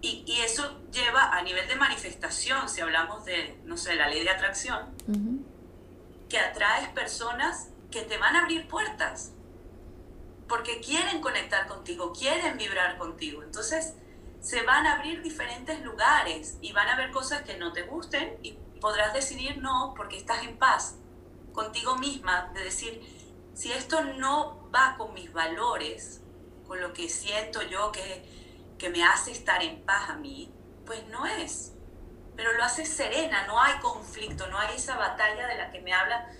[0.00, 4.22] Y, y, eso lleva a nivel de manifestación, si hablamos de, no sé, la ley
[4.22, 4.94] de atracción,
[6.28, 9.32] que atraes personas que te van a abrir puertas,
[10.46, 13.42] porque quieren conectar contigo, quieren vibrar contigo.
[13.42, 13.94] Entonces,
[14.40, 18.38] se van a abrir diferentes lugares y van a ver cosas que no te gusten
[18.42, 20.94] y podrás decidir no porque estás en paz
[21.52, 23.02] contigo misma, de decir,
[23.54, 26.22] si esto no va con mis valores,
[26.66, 28.38] con lo que siento yo que
[28.78, 30.54] que me hace estar en paz a mí,
[30.86, 31.74] pues no es.
[32.36, 35.92] Pero lo hace serena, no hay conflicto, no hay esa batalla de la que me
[35.92, 36.30] habla,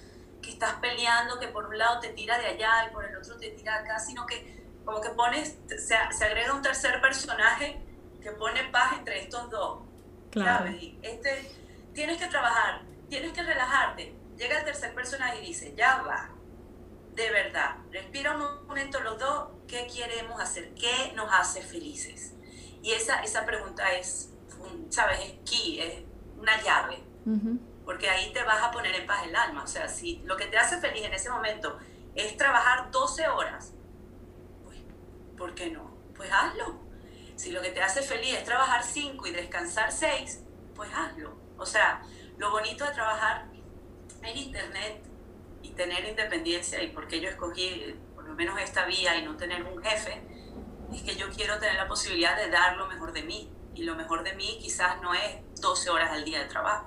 [0.40, 3.36] que estás peleando, que por un lado te tira de allá y por el otro
[3.36, 7.82] te tira acá, sino que como que pones, se, se agrega un tercer personaje
[8.22, 9.80] que pone paz entre estos dos.
[10.30, 10.66] Claro.
[11.02, 11.50] este,
[11.92, 14.14] tienes que trabajar, tienes que relajarte.
[14.38, 16.30] Llega el tercer personaje y dice, ya va,
[17.14, 20.72] de verdad, respira un momento los dos, ¿qué queremos hacer?
[20.74, 22.34] ¿Qué nos hace felices?
[22.80, 24.30] Y esa, esa pregunta es,
[24.90, 25.18] ¿sabes?
[25.20, 26.04] Es key, es
[26.38, 27.02] una llave,
[27.84, 29.64] porque ahí te vas a poner en paz el alma.
[29.64, 31.76] O sea, si lo que te hace feliz en ese momento
[32.14, 33.72] es trabajar 12 horas,
[34.62, 34.78] pues,
[35.36, 35.98] ¿por qué no?
[36.14, 36.80] Pues hazlo.
[37.34, 40.44] Si lo que te hace feliz es trabajar 5 y descansar 6,
[40.76, 41.36] pues hazlo.
[41.56, 42.02] O sea,
[42.36, 43.48] lo bonito de trabajar
[44.22, 45.02] en Internet
[45.62, 49.62] y tener independencia y porque yo escogí por lo menos esta vía y no tener
[49.62, 50.20] un jefe,
[50.92, 53.50] es que yo quiero tener la posibilidad de dar lo mejor de mí.
[53.74, 56.86] Y lo mejor de mí quizás no es 12 horas al día de trabajo.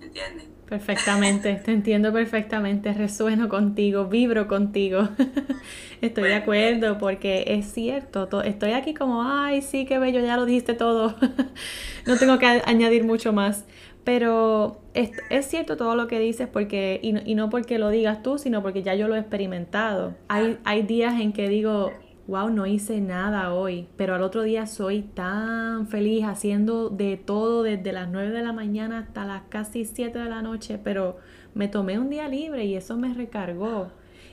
[0.00, 0.46] ¿Entiendes?
[0.68, 5.08] Perfectamente, te entiendo perfectamente, resueno contigo, vibro contigo.
[6.02, 10.44] estoy de acuerdo porque es cierto, estoy aquí como, ay, sí, qué bello, ya lo
[10.44, 11.16] dijiste todo.
[12.06, 13.64] no tengo que añadir mucho más.
[14.08, 17.90] Pero es, es, cierto todo lo que dices porque, y no, y no, porque lo
[17.90, 20.14] digas tú, sino porque ya yo lo he experimentado.
[20.28, 21.92] Hay, hay días en que digo,
[22.26, 27.62] wow, no hice nada hoy, pero al otro día soy tan feliz haciendo de todo
[27.62, 31.18] desde las 9 de la mañana hasta las casi 7 de la noche, pero
[31.52, 33.90] me tomé un día libre y eso me recargó.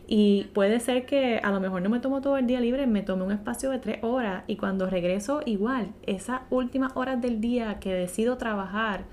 [0.08, 3.02] Y puede ser que a lo mejor no me tomo todo el día libre, me
[3.02, 7.80] tomé un espacio de tres horas y cuando regreso igual, esas últimas horas del día
[7.82, 9.04] que decido trabajar,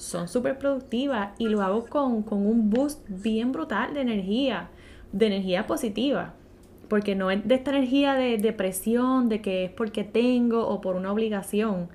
[0.00, 4.70] son súper productivas y lo hago con, un boost bien brutal de energía,
[5.12, 6.32] de energía positiva.
[6.88, 10.96] Porque no es de esta energía de depresión, de que es porque tengo o por
[10.96, 11.88] una obligación.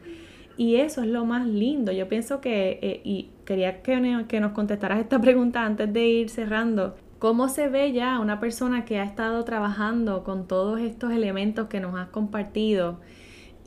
[0.56, 1.92] Y eso es lo más lindo.
[1.92, 6.30] Yo pienso que, eh, y quería que, que nos contestaras esta pregunta antes de ir
[6.30, 6.96] cerrando.
[7.18, 11.80] ¿Cómo se ve ya una persona que ha estado trabajando con todos estos elementos que
[11.80, 13.00] nos has compartido?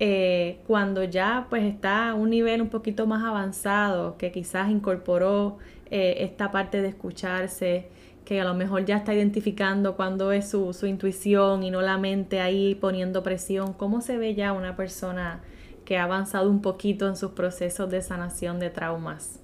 [0.00, 5.58] Eh, cuando ya pues está a un nivel un poquito más avanzado, que quizás incorporó
[5.90, 7.88] eh, esta parte de escucharse,
[8.24, 11.98] que a lo mejor ya está identificando cuándo es su, su, intuición y no la
[11.98, 13.72] mente ahí poniendo presión.
[13.72, 15.40] ¿Cómo se ve ya una persona
[15.84, 19.40] que ha avanzado un poquito en sus procesos de sanación de traumas?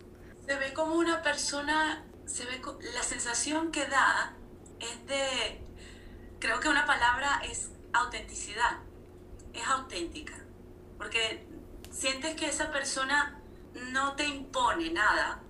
[0.47, 2.61] Se ve como una persona, se ve
[2.95, 4.35] la sensación que da
[4.79, 5.61] es de,
[6.39, 8.79] creo que una palabra es autenticidad,
[9.55, 10.44] es auténtica,
[11.05, 11.47] porque
[11.91, 13.39] sientes que esa persona
[13.75, 15.43] no te impone nada,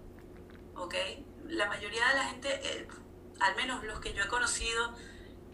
[0.75, 0.97] ¿ok?
[1.47, 2.89] La mayoría de la gente, eh,
[3.39, 4.97] al menos los que yo he conocido,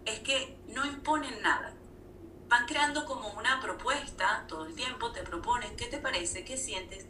[0.07, 1.75] es que no imponen nada
[2.49, 7.07] van creando como una propuesta todo el tiempo, te proponen qué te parece, qué sientes.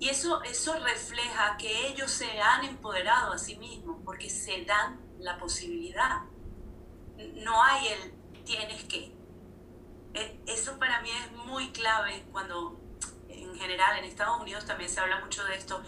[0.00, 5.00] Y eso, eso refleja que ellos se han empoderado a sí mismos porque se dan
[5.20, 6.22] la posibilidad.
[7.36, 8.14] No hay el
[8.44, 9.13] tienes que.
[10.14, 12.80] E, eso para mí es muy clave cuando
[13.28, 15.82] en general en Estados Unidos también se habla mucho de esto.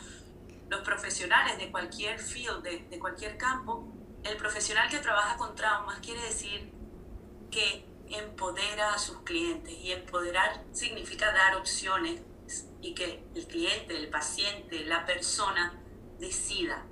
[0.68, 3.86] Los profesionales de cualquier field, de cualquier campo,
[4.24, 6.72] el profesional que trabaja con traumas quiere decir
[7.50, 12.22] que empodera a sus clientes y empoderar significa dar opciones
[12.80, 15.80] y que el cliente, el paciente, la persona
[16.18, 16.84] decida.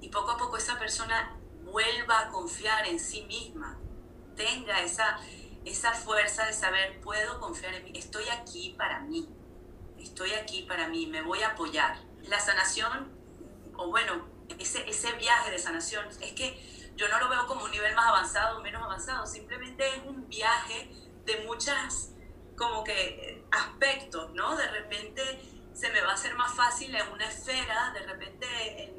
[0.00, 3.78] Y poco a poco esa persona vuelva a confiar en sí misma,
[4.36, 5.18] tenga esa,
[5.64, 9.28] esa fuerza de saber, puedo confiar en mí, estoy aquí para mí,
[9.98, 11.98] estoy aquí para mí, me voy a apoyar.
[12.22, 13.10] La sanación,
[13.76, 14.26] o bueno,
[14.58, 18.06] ese, ese viaje de sanación, es que yo no lo veo como un nivel más
[18.08, 20.90] avanzado o menos avanzado, simplemente es un viaje
[21.24, 22.12] de muchas
[22.56, 24.56] como que aspectos, ¿no?
[24.56, 25.22] De repente
[25.72, 28.94] se me va a hacer más fácil en una esfera, de repente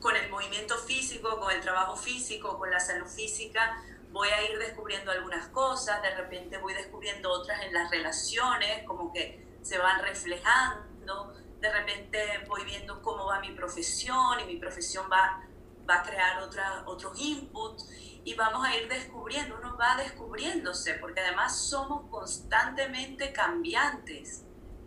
[0.00, 3.82] con el movimiento físico, con el trabajo físico, con la salud física,
[4.14, 9.12] voy a ir descubriendo algunas cosas, de repente voy descubriendo otras en las relaciones, como
[9.12, 15.06] que se van reflejando, de repente voy viendo cómo va mi profesión y mi profesión
[15.12, 15.44] va
[15.88, 17.88] va a crear otra, otros inputs
[18.24, 24.44] y vamos a ir descubriendo, uno va descubriéndose, porque además somos constantemente cambiantes,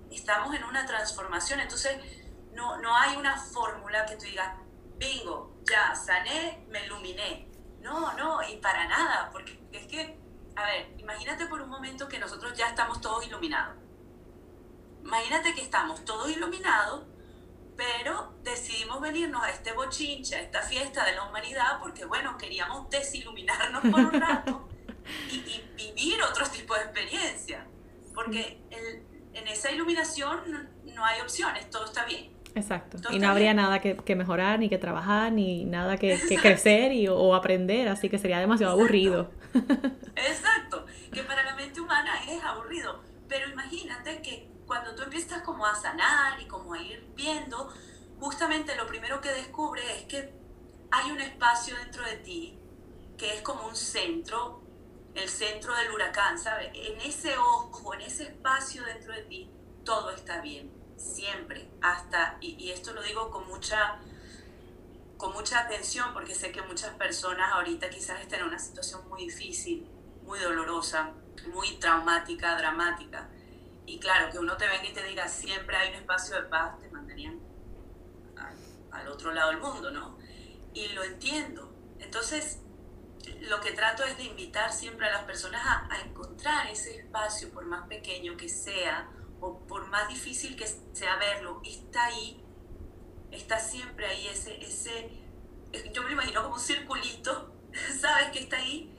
[0.09, 1.97] estamos en una transformación, entonces
[2.53, 4.57] no, no hay una fórmula que tú digas,
[4.97, 7.46] bingo, ya sané, me iluminé.
[7.87, 10.17] No, no, y para nada, porque es que,
[10.55, 13.75] a ver, imagínate por un momento que nosotros ya estamos todos iluminados.
[15.03, 17.05] Imagínate que estamos todos iluminados
[17.77, 22.89] pero decidimos venirnos a este bochinche, a esta fiesta de la humanidad, porque bueno, queríamos
[22.89, 24.67] desiluminarnos por un rato
[25.29, 27.65] y, vivir otro tipo de experiencia,
[28.15, 28.59] porque
[29.33, 32.35] en esa iluminación no, hay opciones, todo está bien.
[32.57, 32.97] Exacto.
[33.11, 37.35] y no habría nada que, mejorar, ni que trabajar, ni nada que, crecer y, o,
[37.35, 39.31] aprender, así que sería demasiado aburrido.
[40.15, 45.65] Exacto, que para la mente humana es aburrido, pero imagínate que cuando tú empiezas como
[45.65, 47.71] a sanar y como a ir viendo,
[48.19, 50.33] justamente lo primero que descubre es que
[50.91, 52.59] hay un espacio dentro de ti
[53.17, 54.61] que es como un centro,
[55.15, 56.69] el centro del huracán, ¿sabes?
[56.73, 59.49] En ese ojo, en ese espacio dentro de ti,
[59.83, 63.99] todo está bien, siempre, hasta, y, esto lo digo con mucha,
[65.17, 69.25] con mucha atención porque sé que muchas personas ahorita quizás estén en una situación muy
[69.25, 69.87] difícil,
[70.23, 71.13] muy dolorosa,
[71.53, 73.29] muy traumática, dramática
[73.85, 76.79] y claro, que uno te venga y te diga siempre hay un espacio de paz,
[76.81, 77.39] te mandarían
[78.91, 80.17] al, otro lado del mundo, ¿no?
[80.73, 81.73] Y lo entiendo.
[81.99, 82.59] Entonces,
[83.41, 87.49] lo que trato es de invitar siempre a las personas a, a, encontrar ese espacio,
[87.51, 89.09] por más pequeño que sea,
[89.39, 92.43] o por más difícil que sea verlo, está ahí,
[93.31, 95.09] está siempre ahí, ese, ese,
[95.93, 97.53] yo me imagino como un circulito,
[97.99, 98.31] ¿sabes?
[98.31, 98.93] Que está ahí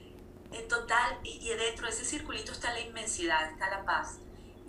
[0.51, 4.19] en total, y, y dentro de ese circulito está la inmensidad, está la paz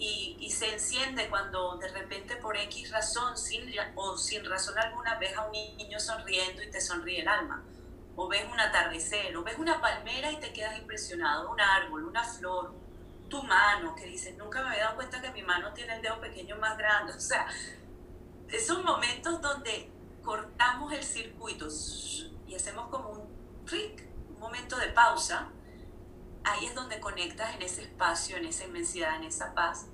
[0.01, 5.37] y, se enciende cuando de repente por X razón sin, o sin razón alguna ves
[5.37, 7.63] a un niño sonriendo y te sonríe el alma.
[8.17, 12.25] O ves un atardecer, o ves una palmera y te quedas impresionado, un árbol, una
[12.25, 12.75] flor,
[13.31, 16.21] tu mano, que dices, nunca me había dado cuenta que mi mano tiene el dedo
[16.21, 17.15] pequeño más grande.
[17.15, 17.47] O sea,
[18.49, 19.91] esos momentos donde
[20.23, 21.69] cortamos el circuito
[22.47, 25.49] y hacemos como un clic, un momento de pausa,
[26.45, 29.87] ahí es donde conectas en ese espacio, en esa inmensidad, en esa paz,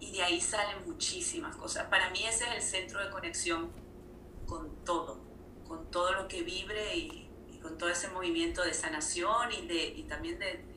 [0.00, 1.86] y de ahí salen muchísimas cosas.
[1.86, 3.70] Para mí ese es el centro de conexión
[4.46, 5.20] con todo,
[5.68, 7.20] con todo lo que vibre y,
[7.62, 10.73] con todo ese movimiento de sanación y, de, y también de,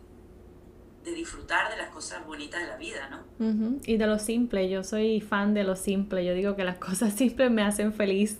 [1.11, 3.79] disfrutar de las cosas bonitas de la vida, ¿no?
[3.85, 7.13] Y de lo simple, yo soy fan de lo simple, yo digo que las cosas
[7.13, 8.39] simples me hacen feliz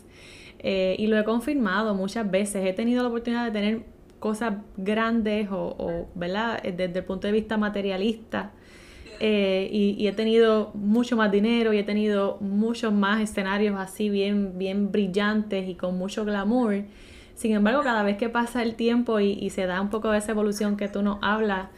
[0.59, 3.84] eh, y lo he confirmado muchas veces, he tenido la oportunidad de tener
[4.20, 6.59] cosas grandes o, ¿verdad?
[6.63, 8.51] Eh, desde el punto de vista materialista.
[9.20, 14.59] Eh, y, he tenido mucho más dinero y he tenido muchos más escenarios así bien,
[14.59, 16.84] bien brillantes y con mucho glamour.
[17.34, 20.20] Sin embargo, cada vez que pasa el tiempo y, y se da un poco de
[20.20, 21.70] esa evolución que tú nos hablas,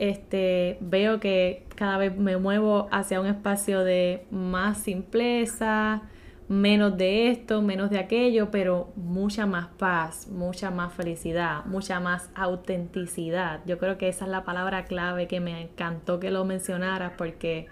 [0.00, 6.04] este, veo que cada vez me muevo hacia un espacio de más simpleza,
[6.48, 12.30] menos de esto, menos de aquello, pero mucha más paz, mucha más felicidad, mucha más
[12.34, 13.60] autenticidad.
[13.66, 17.66] Yo creo que esa es la palabra clave que me encantó que lo mencionaras porque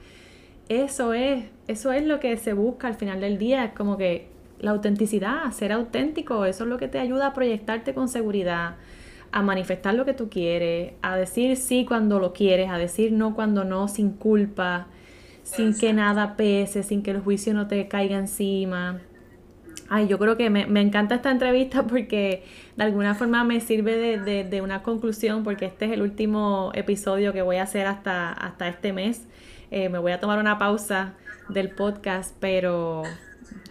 [0.68, 4.28] eso es, eso es lo que se busca al final del día, es como que
[4.60, 8.76] la autenticidad, ser auténtico, eso es lo que te ayuda a proyectarte con seguridad,
[9.32, 13.34] a manifestar lo que tú quieres, a decir sí cuando lo quieres, a decir no
[13.34, 14.88] cuando no, sin culpa
[15.48, 19.00] sin que nada pese, sin que el juicio no te caiga encima.
[19.88, 22.44] Ay, yo creo que me, encanta esta entrevista porque
[22.76, 27.40] de alguna forma me sirve de, una conclusión porque este es el último episodio que
[27.42, 29.26] voy a hacer hasta, hasta este mes.
[29.70, 31.14] Eh, me voy a tomar una pausa
[31.48, 33.02] del podcast, pero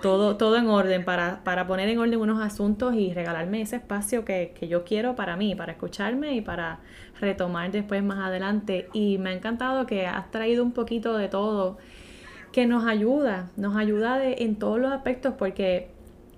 [0.02, 4.26] todo, todo en orden para, para poner en orden unos asuntos y regalarme ese espacio
[4.26, 6.80] que, que yo quiero para mí, para escucharme y para
[7.20, 8.90] retomar después más adelante.
[8.94, 11.78] Y me ha encantado que has traído un poquito de todo
[12.52, 15.90] que nos ayuda, nos ayuda de, en todos los aspectos porque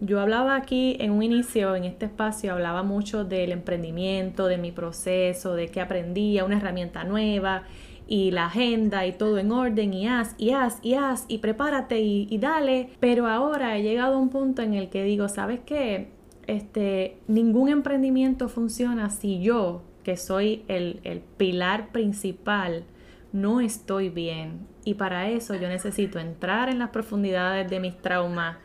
[0.02, 4.72] yo hablaba aquí en un inicio, en este espacio, hablaba mucho del emprendimiento, de mi
[4.72, 7.64] proceso, de que aprendía una herramienta nueva
[8.12, 12.02] y la agenda y todo en orden y haz y haz y haz y prepárate
[12.02, 12.90] y, dale.
[13.00, 16.10] Pero ahora he llegado a un punto en el que digo, ¿sabes qué?
[16.48, 22.84] Este, ningún emprendimiento funciona si yo, que soy el, el pilar principal,
[23.32, 24.66] no estoy bien.
[24.84, 28.58] Y para eso yo necesito entrar en las profundidades de mis traumas,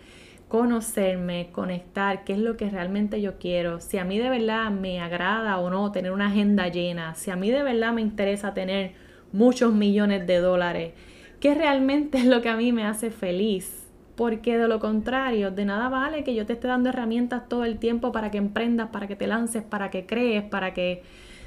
[0.49, 5.01] conocerme, conectar, qué es lo que realmente yo quiero, si a mí de verdad me
[5.01, 9.04] agrada o no tener una agenda llena, si a mí de verdad me interesa tener
[9.35, 10.93] muchos millones de dólares.
[11.41, 13.83] ¿Qué realmente es lo que a mí me hace feliz?
[14.15, 17.79] Porque de lo contrario, de nada vale que yo te esté dando herramientas todo el
[17.79, 21.03] tiempo para que emprendas, para que te lances, para que crees, para que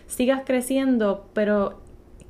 [0.06, 1.80] sigas creciendo, pero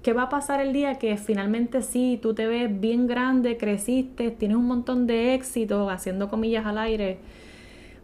[0.03, 4.29] ¿qué va a pasar el día que finalmente sí, tú te ves bien grande, creciste,
[4.29, 7.17] tienes un montón de éxito, haciendo comillas al aire,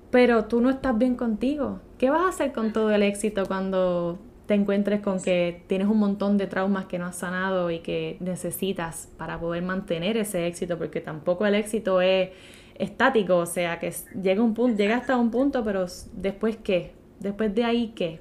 [0.10, 1.82] pero tú no estás bien contigo?
[2.00, 6.00] ¿Qué vas a hacer con todo el éxito cuando te encuentres con que tienes un
[6.00, 10.78] montón de traumas que no has sanado y que necesitas para poder mantener ese éxito,
[10.78, 12.30] porque tampoco el éxito es
[12.76, 16.94] estático, o sea, que llega un punto, llega hasta un punto, pero después qué?
[17.20, 18.20] Después de ahí qué?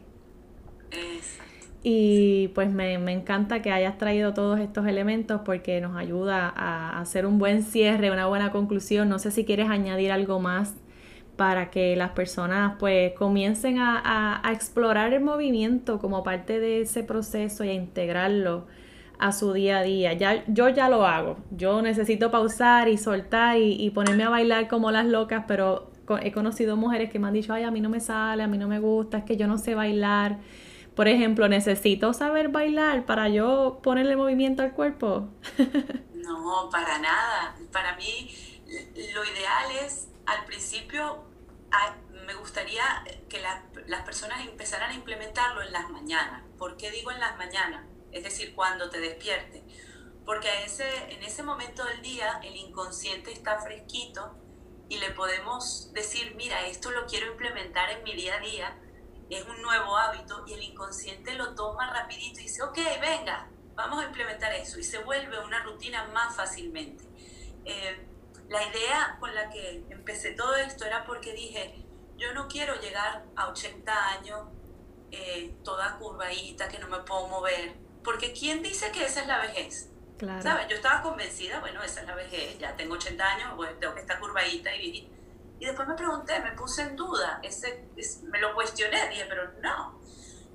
[1.83, 7.01] Y pues me, me, encanta que hayas traído todos estos elementos porque nos ayuda a
[7.01, 9.09] hacer un buen cierre, una buena conclusión.
[9.09, 10.75] No sé si quieres añadir algo más
[11.43, 17.64] para que las personas pues comiencen a, explorar el movimiento como parte de ese proceso
[17.64, 18.68] y a integrarlo
[19.18, 20.12] a su día a día.
[20.12, 21.38] Ya, yo ya lo hago.
[21.51, 25.90] Yo necesito pausar y soltar y, ponerme a bailar como las locas, pero
[26.22, 28.57] he conocido mujeres que me han dicho, ay, a mí no me sale, a mí
[28.57, 30.38] no me gusta, es que yo no sé bailar.
[30.95, 35.28] Por ejemplo, necesito saber bailar para yo ponerle movimiento al cuerpo.
[36.14, 37.57] no, para nada.
[37.72, 38.28] Para mí
[39.12, 41.32] lo ideal es al principio
[42.27, 46.43] me gustaría que las personas empezaran a implementarlo en las mañanas.
[46.59, 47.85] ¿Por qué digo en las mañanas?
[48.12, 49.62] Es decir, cuando te despiertes.
[50.25, 54.37] Porque a ese, en ese momento del día el inconsciente está fresquito
[54.89, 58.79] y le podemos decir, mira, esto lo quiero implementar en mi día a día,
[59.31, 64.05] es un nuevo hábito y el inconsciente lo toma rapidito y dice, ok, venga, vamos
[64.05, 67.05] a implementar eso y se vuelve una rutina más fácilmente.
[67.64, 68.07] Eh,
[68.49, 71.84] la idea con la que empecé todo esto era porque dije,
[72.16, 74.49] yo no quiero llegar a 80 años
[75.11, 77.74] eh, toda curvadita, que no me puedo mover,
[78.05, 79.90] porque ¿quién dice que esa es la vejez?
[80.18, 80.43] Claro.
[80.43, 80.68] ¿Sabes?
[80.68, 84.01] Yo estaba convencida, bueno, esa es la vejez, ya tengo 80 años, pues tengo que
[84.01, 85.12] estar curvadita y vivir.
[85.59, 87.84] Y después me pregunté, me puse en duda, ese,
[88.24, 90.01] me lo cuestioné, dije, pero no.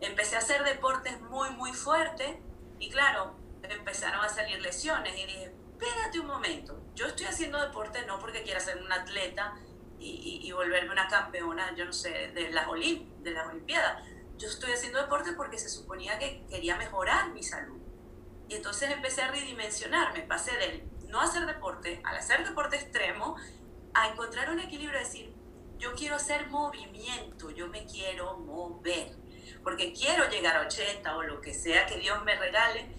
[0.01, 2.37] Empecé a hacer deportes muy, muy fuertes
[2.79, 8.03] y claro, empezaron a salir lesiones y dije, espérate un momento, yo estoy haciendo deporte
[8.07, 9.53] no porque quiera ser un atleta
[9.99, 14.03] y, y, volverme una campeona, yo no sé, de las, de las Olimpiadas.
[14.37, 17.79] Yo estoy haciendo deporte porque se suponía que quería mejorar mi salud.
[18.47, 23.35] Y entonces empecé a redimensionarme, pasé del no hacer deporte al hacer deporte extremo,
[23.93, 25.33] a encontrar un equilibrio, decir,
[25.77, 29.15] yo quiero hacer movimiento, yo me quiero mover,
[29.63, 32.96] porque quiero llegar a 80 o lo que sea que Dios me regale,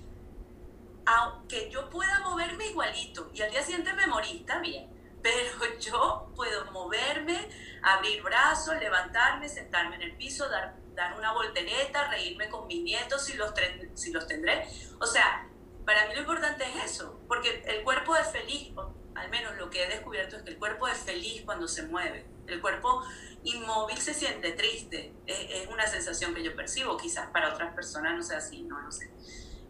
[1.09, 4.91] aunque yo pueda moverme igualito y al día siguiente me morí, está bien,
[5.23, 7.49] pero yo puedo moverme,
[7.83, 13.25] abrir brazos, levantarme, sentarme en el piso, dar, dar una voltereta, reírme con mis nietos
[13.25, 13.53] si los,
[13.95, 14.69] si los tendré.
[15.01, 15.49] O sea,
[15.87, 18.73] para mí lo importante es eso, porque el cuerpo es feliz,
[19.15, 22.27] al menos lo que he descubierto es que el cuerpo es feliz cuando se mueve.
[22.47, 23.03] El cuerpo
[23.45, 28.15] inmóvil se siente triste, es, es una sensación que yo percibo, quizás para otras personas
[28.15, 29.11] no sea así, no lo sé.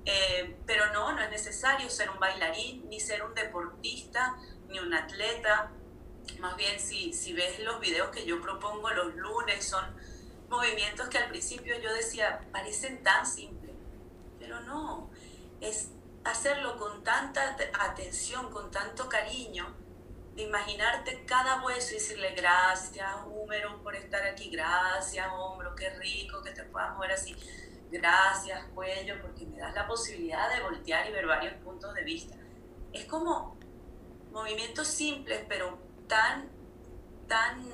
[0.05, 4.37] Eh, pero no, no es necesario ser un bailarín, ni ser un deportista,
[4.69, 5.71] ni un atleta.
[6.41, 9.85] Más bien, si, si ves los videos que yo propongo los lunes, son
[10.49, 13.75] movimientos que al principio yo decía, parecen tan simples,
[14.39, 15.11] pero no,
[15.61, 15.91] es
[16.25, 19.75] hacerlo con tanta atención, con tanto cariño,
[20.35, 26.43] de imaginarte cada hueso y decirle gracias, húmero, por estar aquí, gracias, hombro, qué rico
[26.43, 27.37] que te puedas mover así
[27.91, 32.37] gracias cuello, porque me das la posibilidad de voltear y ver varios puntos de vista.
[32.93, 33.59] Es como
[34.33, 36.49] movimientos simples, pero tan,
[37.27, 37.65] tan,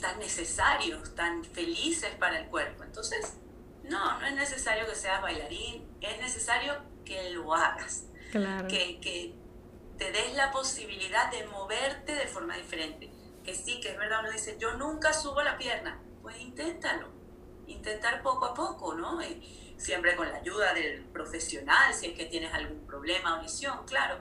[0.00, 2.82] tan necesarios, tan felices para el cuerpo.
[2.82, 3.36] Entonces,
[3.84, 6.74] no, no es necesario que seas bailarín, es necesario
[7.04, 8.06] que lo hagas.
[8.68, 9.34] Que, que
[9.96, 13.10] te des la posibilidad de moverte de forma diferente.
[13.44, 16.02] Que sí, que es verdad, uno dice, yo nunca subo la pierna.
[16.20, 17.15] Pues inténtalo
[17.66, 19.20] intentar poco a poco, ¿no?
[19.76, 24.18] siempre con la ayuda del profesional, si es que tienes algún problema o lesión, claro,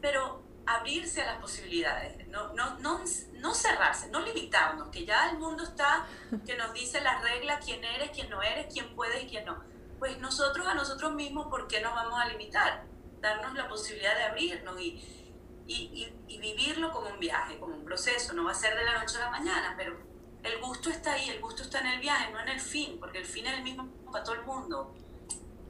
[0.00, 3.00] pero abrirse a las posibilidades, no, no, no,
[3.34, 6.06] no cerrarse, no limitarnos, que ya el mundo está,
[6.46, 9.62] que nos dice las reglas, quién eres, quién no eres, quién puedes y quién no.
[9.98, 12.84] Pues nosotros a nosotros mismos, ¿por qué nos vamos a limitar?
[13.20, 15.34] Darnos la posibilidad de abrirnos y,
[15.66, 18.98] y, y vivirlo como un viaje, como un proceso, no va a ser de la
[18.98, 20.07] noche a la mañana, pero
[20.48, 23.18] el gusto está ahí, el gusto está en el viaje, no en el fin, porque
[23.18, 24.94] el fin es el mismo para todo el mundo.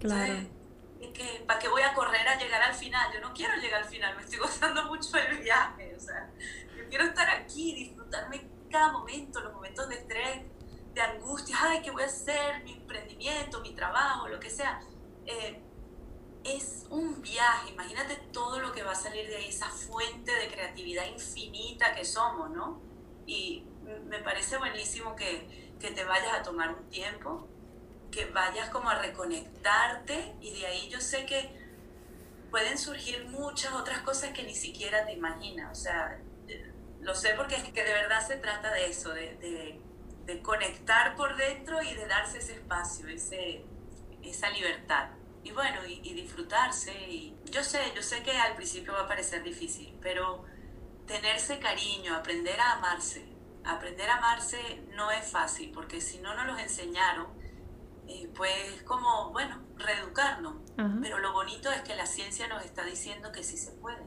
[0.01, 0.35] Claro.
[1.13, 3.13] que, ¿Para qué voy a correr a llegar al final?
[3.13, 5.95] Yo no quiero llegar al final, me estoy gozando mucho del viaje.
[5.97, 6.31] O sea,
[6.77, 10.43] yo quiero estar aquí, disfrutarme cada momento, los momentos de estrés,
[10.95, 12.63] de angustia, ay, ¿qué voy a hacer?
[12.65, 14.81] Mi emprendimiento, mi trabajo, lo que sea.
[15.27, 15.63] Eh,
[16.45, 20.49] es un viaje, imagínate todo lo que va a salir de ahí, esa fuente de
[20.49, 22.81] creatividad infinita que somos, ¿no?
[23.27, 23.65] Y
[24.07, 27.49] me parece buenísimo que, que te vayas a tomar un tiempo,
[28.11, 31.51] que vayas como a reconectarte y de ahí yo sé que
[32.51, 35.79] pueden surgir muchas otras cosas que ni siquiera te imaginas.
[35.79, 36.19] O sea,
[37.01, 39.81] lo sé porque es que de verdad se trata de eso, de, de,
[40.25, 43.65] de conectar por dentro y de darse ese espacio, ese,
[44.23, 45.11] esa libertad.
[45.45, 46.93] Y bueno, y, y, disfrutarse.
[46.93, 50.45] Y yo sé, yo sé que al principio va a parecer difícil, pero
[51.07, 53.25] tenerse cariño, aprender a amarse,
[53.69, 57.27] aprender a amarse no es fácil, porque si no nos los enseñaron,
[58.07, 60.57] eh, pues como, bueno, reeducarnos.
[61.03, 64.07] Pero lo bonito es que la ciencia nos está diciendo que sí se puede,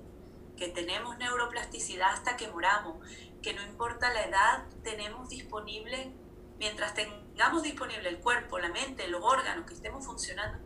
[0.55, 3.05] que tenemos neuroplasticidad hasta que moramos,
[3.41, 6.13] que no importa la edad, tenemos disponible,
[6.57, 10.59] mientras tengamos disponible el cuerpo, la mente, los órganos, que estemos funcionando,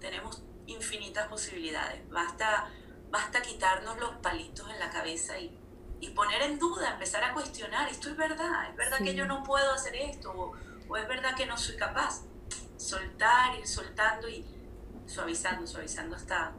[0.00, 2.08] tenemos infinitas posibilidades.
[2.10, 2.68] Basta,
[3.10, 5.56] basta quitarnos los palitos en la cabeza y
[6.04, 9.42] y poner en duda, empezar a cuestionar, esto es verdad, es verdad que yo no
[9.42, 10.54] puedo hacer esto,
[10.88, 12.22] o, es verdad que no soy capaz.
[12.76, 14.44] Soltar, ir soltando y
[15.06, 16.52] suavizando, suavizando hasta,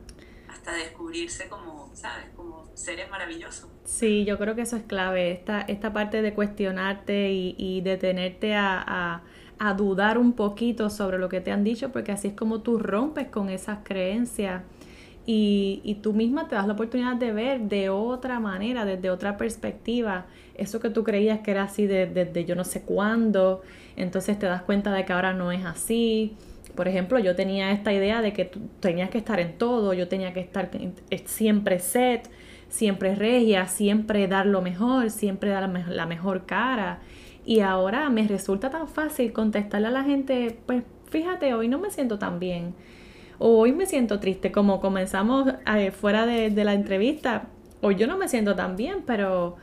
[0.49, 2.25] hasta descubrirse como, ¿sabes?
[2.35, 3.69] Como seres maravillosos.
[3.83, 8.55] Sí, yo creo que eso es clave, esta, esta parte de cuestionarte y, y detenerte
[8.55, 9.21] a, a,
[9.59, 12.79] a dudar un poquito sobre lo que te han dicho, porque así es como tú
[12.79, 14.63] rompes con esas creencias
[15.25, 19.37] y, y, tú misma te das la oportunidad de ver de otra manera, desde otra
[19.37, 23.61] perspectiva, eso que tú creías que era así desde yo no sé cuándo,
[23.95, 26.35] entonces te das cuenta de que ahora no es así.
[26.75, 30.07] Por ejemplo, yo tenía esta idea de que tú tenías que estar en todo, yo
[30.07, 30.69] tenía que estar
[31.25, 32.29] siempre set,
[32.69, 36.99] siempre regia, siempre dar lo mejor, siempre dar la mejor cara.
[37.45, 41.91] Y ahora me resulta tan fácil contestarle a la gente, pues fíjate, hoy no me
[41.91, 42.73] siento tan bien
[43.37, 47.47] hoy me siento triste, como comenzamos eh, fuera de, la entrevista,
[47.81, 49.55] hoy yo no me siento tan bien, pero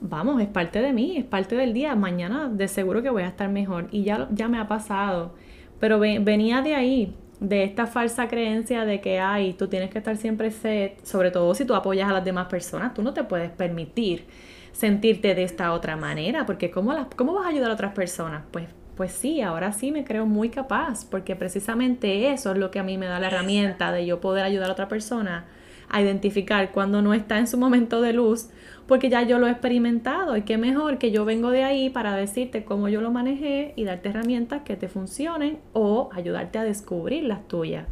[0.00, 3.28] vamos, es parte de mí, es parte del día, mañana de seguro que voy a
[3.28, 5.34] estar mejor y ya, ya me ha pasado,
[5.80, 10.16] pero venía de ahí, de esta falsa creencia de que, ay, tú tienes que estar
[10.16, 13.50] siempre set, sobre todo si tú apoyas a las demás personas, tú no te puedes
[13.50, 14.26] permitir
[14.72, 18.44] sentirte de esta otra manera, porque ¿cómo, las, cómo vas a ayudar a otras personas?
[18.50, 18.66] Pues
[18.98, 22.82] pues sí, ahora sí me creo muy capaz, porque precisamente eso es lo que a
[22.82, 25.46] mí me da la herramienta de yo poder ayudar a otra persona
[25.88, 28.48] a identificar cuando no está en su momento de luz,
[28.88, 30.36] porque ya yo lo he experimentado.
[30.36, 33.84] Y qué mejor que yo vengo de ahí para decirte cómo yo lo manejé y
[33.84, 37.86] darte herramientas que te funcionen o ayudarte a descubrir las tuyas,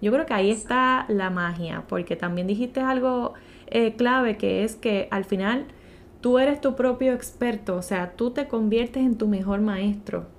[0.00, 3.34] Yo creo que ahí está la magia, porque también dijiste algo
[3.66, 5.66] eh, clave que es que al final
[6.22, 10.34] tú eres tu propio experto, o sea, tú te conviertes en tu mejor maestro.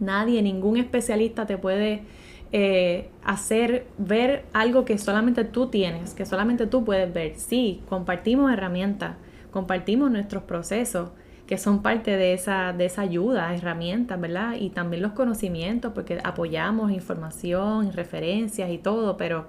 [0.00, 2.02] Nadie, ningún especialista te puede
[2.50, 7.34] eh, hacer ver algo que solamente tú tienes, que solamente tú puedes ver.
[7.36, 9.16] Sí, compartimos herramientas,
[9.50, 11.10] compartimos nuestros procesos
[11.46, 14.56] que son parte de esa, de esa ayuda, herramientas, ¿verdad?
[14.60, 19.48] Y también los conocimientos, porque apoyamos información, referencias y todo, pero,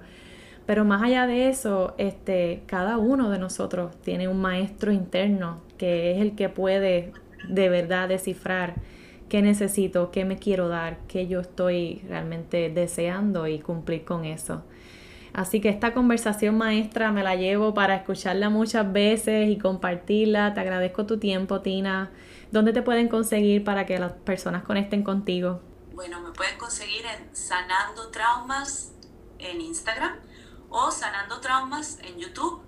[0.64, 6.12] pero más allá de eso, este, cada uno de nosotros tiene un maestro interno que
[6.12, 7.12] es el que puede
[7.48, 8.76] de verdad descifrar
[9.30, 14.62] qué necesito, qué me quiero dar, qué yo estoy realmente deseando y cumplir con eso.
[15.32, 20.52] Así que esta conversación maestra me la llevo para escucharla muchas veces y compartirla.
[20.52, 22.10] Te agradezco tu tiempo, Tina.
[22.50, 25.60] ¿Dónde te pueden conseguir para que las personas conecten contigo?
[25.92, 28.92] Bueno, me pueden conseguir en Sanando Traumas
[29.38, 30.18] en Instagram
[30.68, 32.62] o Sanando Traumas en YouTube.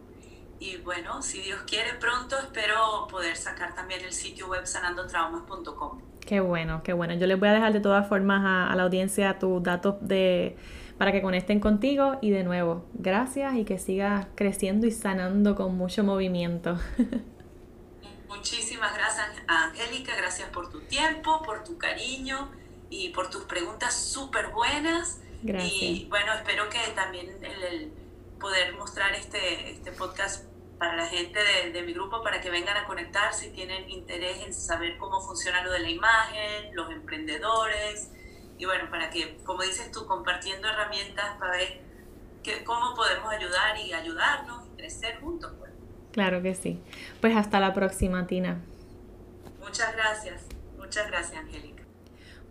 [0.61, 6.12] Y bueno, si Dios quiere pronto, espero poder sacar también el sitio web sanandotraumas.com.
[6.27, 7.15] Qué bueno, qué bueno.
[7.15, 10.57] Yo les voy a dejar de todas formas a, a la audiencia tus datos de
[10.99, 15.77] para que conecten contigo y de nuevo, gracias y que sigas creciendo y sanando con
[15.77, 16.79] mucho movimiento.
[18.29, 22.51] Muchísimas gracias, Angélica, gracias por tu tiempo, por tu cariño
[22.89, 25.21] y por tus preguntas súper buenas.
[25.43, 25.73] Gracias.
[25.73, 27.93] Y bueno, espero que también el,
[28.39, 30.45] poder mostrar este, este podcast
[30.83, 34.43] para la gente de, de, mi grupo para que vengan a conectar si tienen interés
[34.45, 38.11] en saber cómo funciona lo de la imagen, los emprendedores,
[38.59, 41.83] y bueno, para que, como dices tú, compartiendo herramientas para ver
[42.43, 45.53] que, cómo podemos ayudar y ayudarnos y crecer juntos.
[45.57, 45.71] Pues.
[46.11, 46.83] Claro que sí.
[47.21, 48.61] Pues hasta la próxima, Tina.
[49.61, 50.47] Muchas gracias.
[50.77, 51.82] Muchas gracias, Angélica.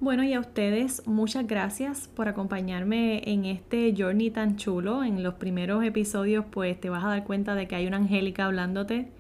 [0.01, 5.03] Bueno, y a ustedes muchas gracias por acompañarme en este journey tan chulo.
[5.03, 8.45] En los primeros episodios pues te vas a dar cuenta de que hay una Angélica
[8.45, 9.11] hablándote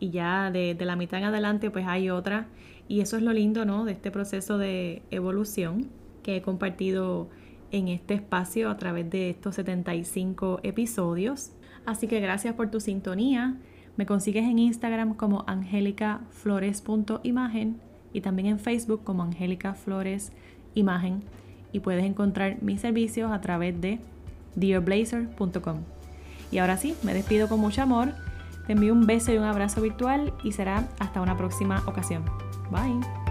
[0.00, 2.48] y ya de, la mitad en adelante pues hay otra.
[2.88, 3.84] Y eso es lo lindo, ¿no?
[3.84, 5.88] De este proceso de evolución
[6.24, 7.28] que he compartido
[7.70, 11.52] en este espacio a través de estos 75 episodios.
[11.86, 13.60] Así que gracias por tu sintonía.
[13.96, 20.32] Me consigues en Instagram como angelicaflores.imagen y también en Facebook como Angélica Flores
[20.74, 21.22] Imagen
[21.72, 23.98] y puedes encontrar mis servicios a través de
[24.54, 25.80] dearblazer.com.
[26.50, 28.14] Y ahora sí, me despido con mucho amor.
[28.66, 32.24] Te envío un beso y un abrazo virtual y será hasta una próxima ocasión.
[32.70, 33.23] Bye.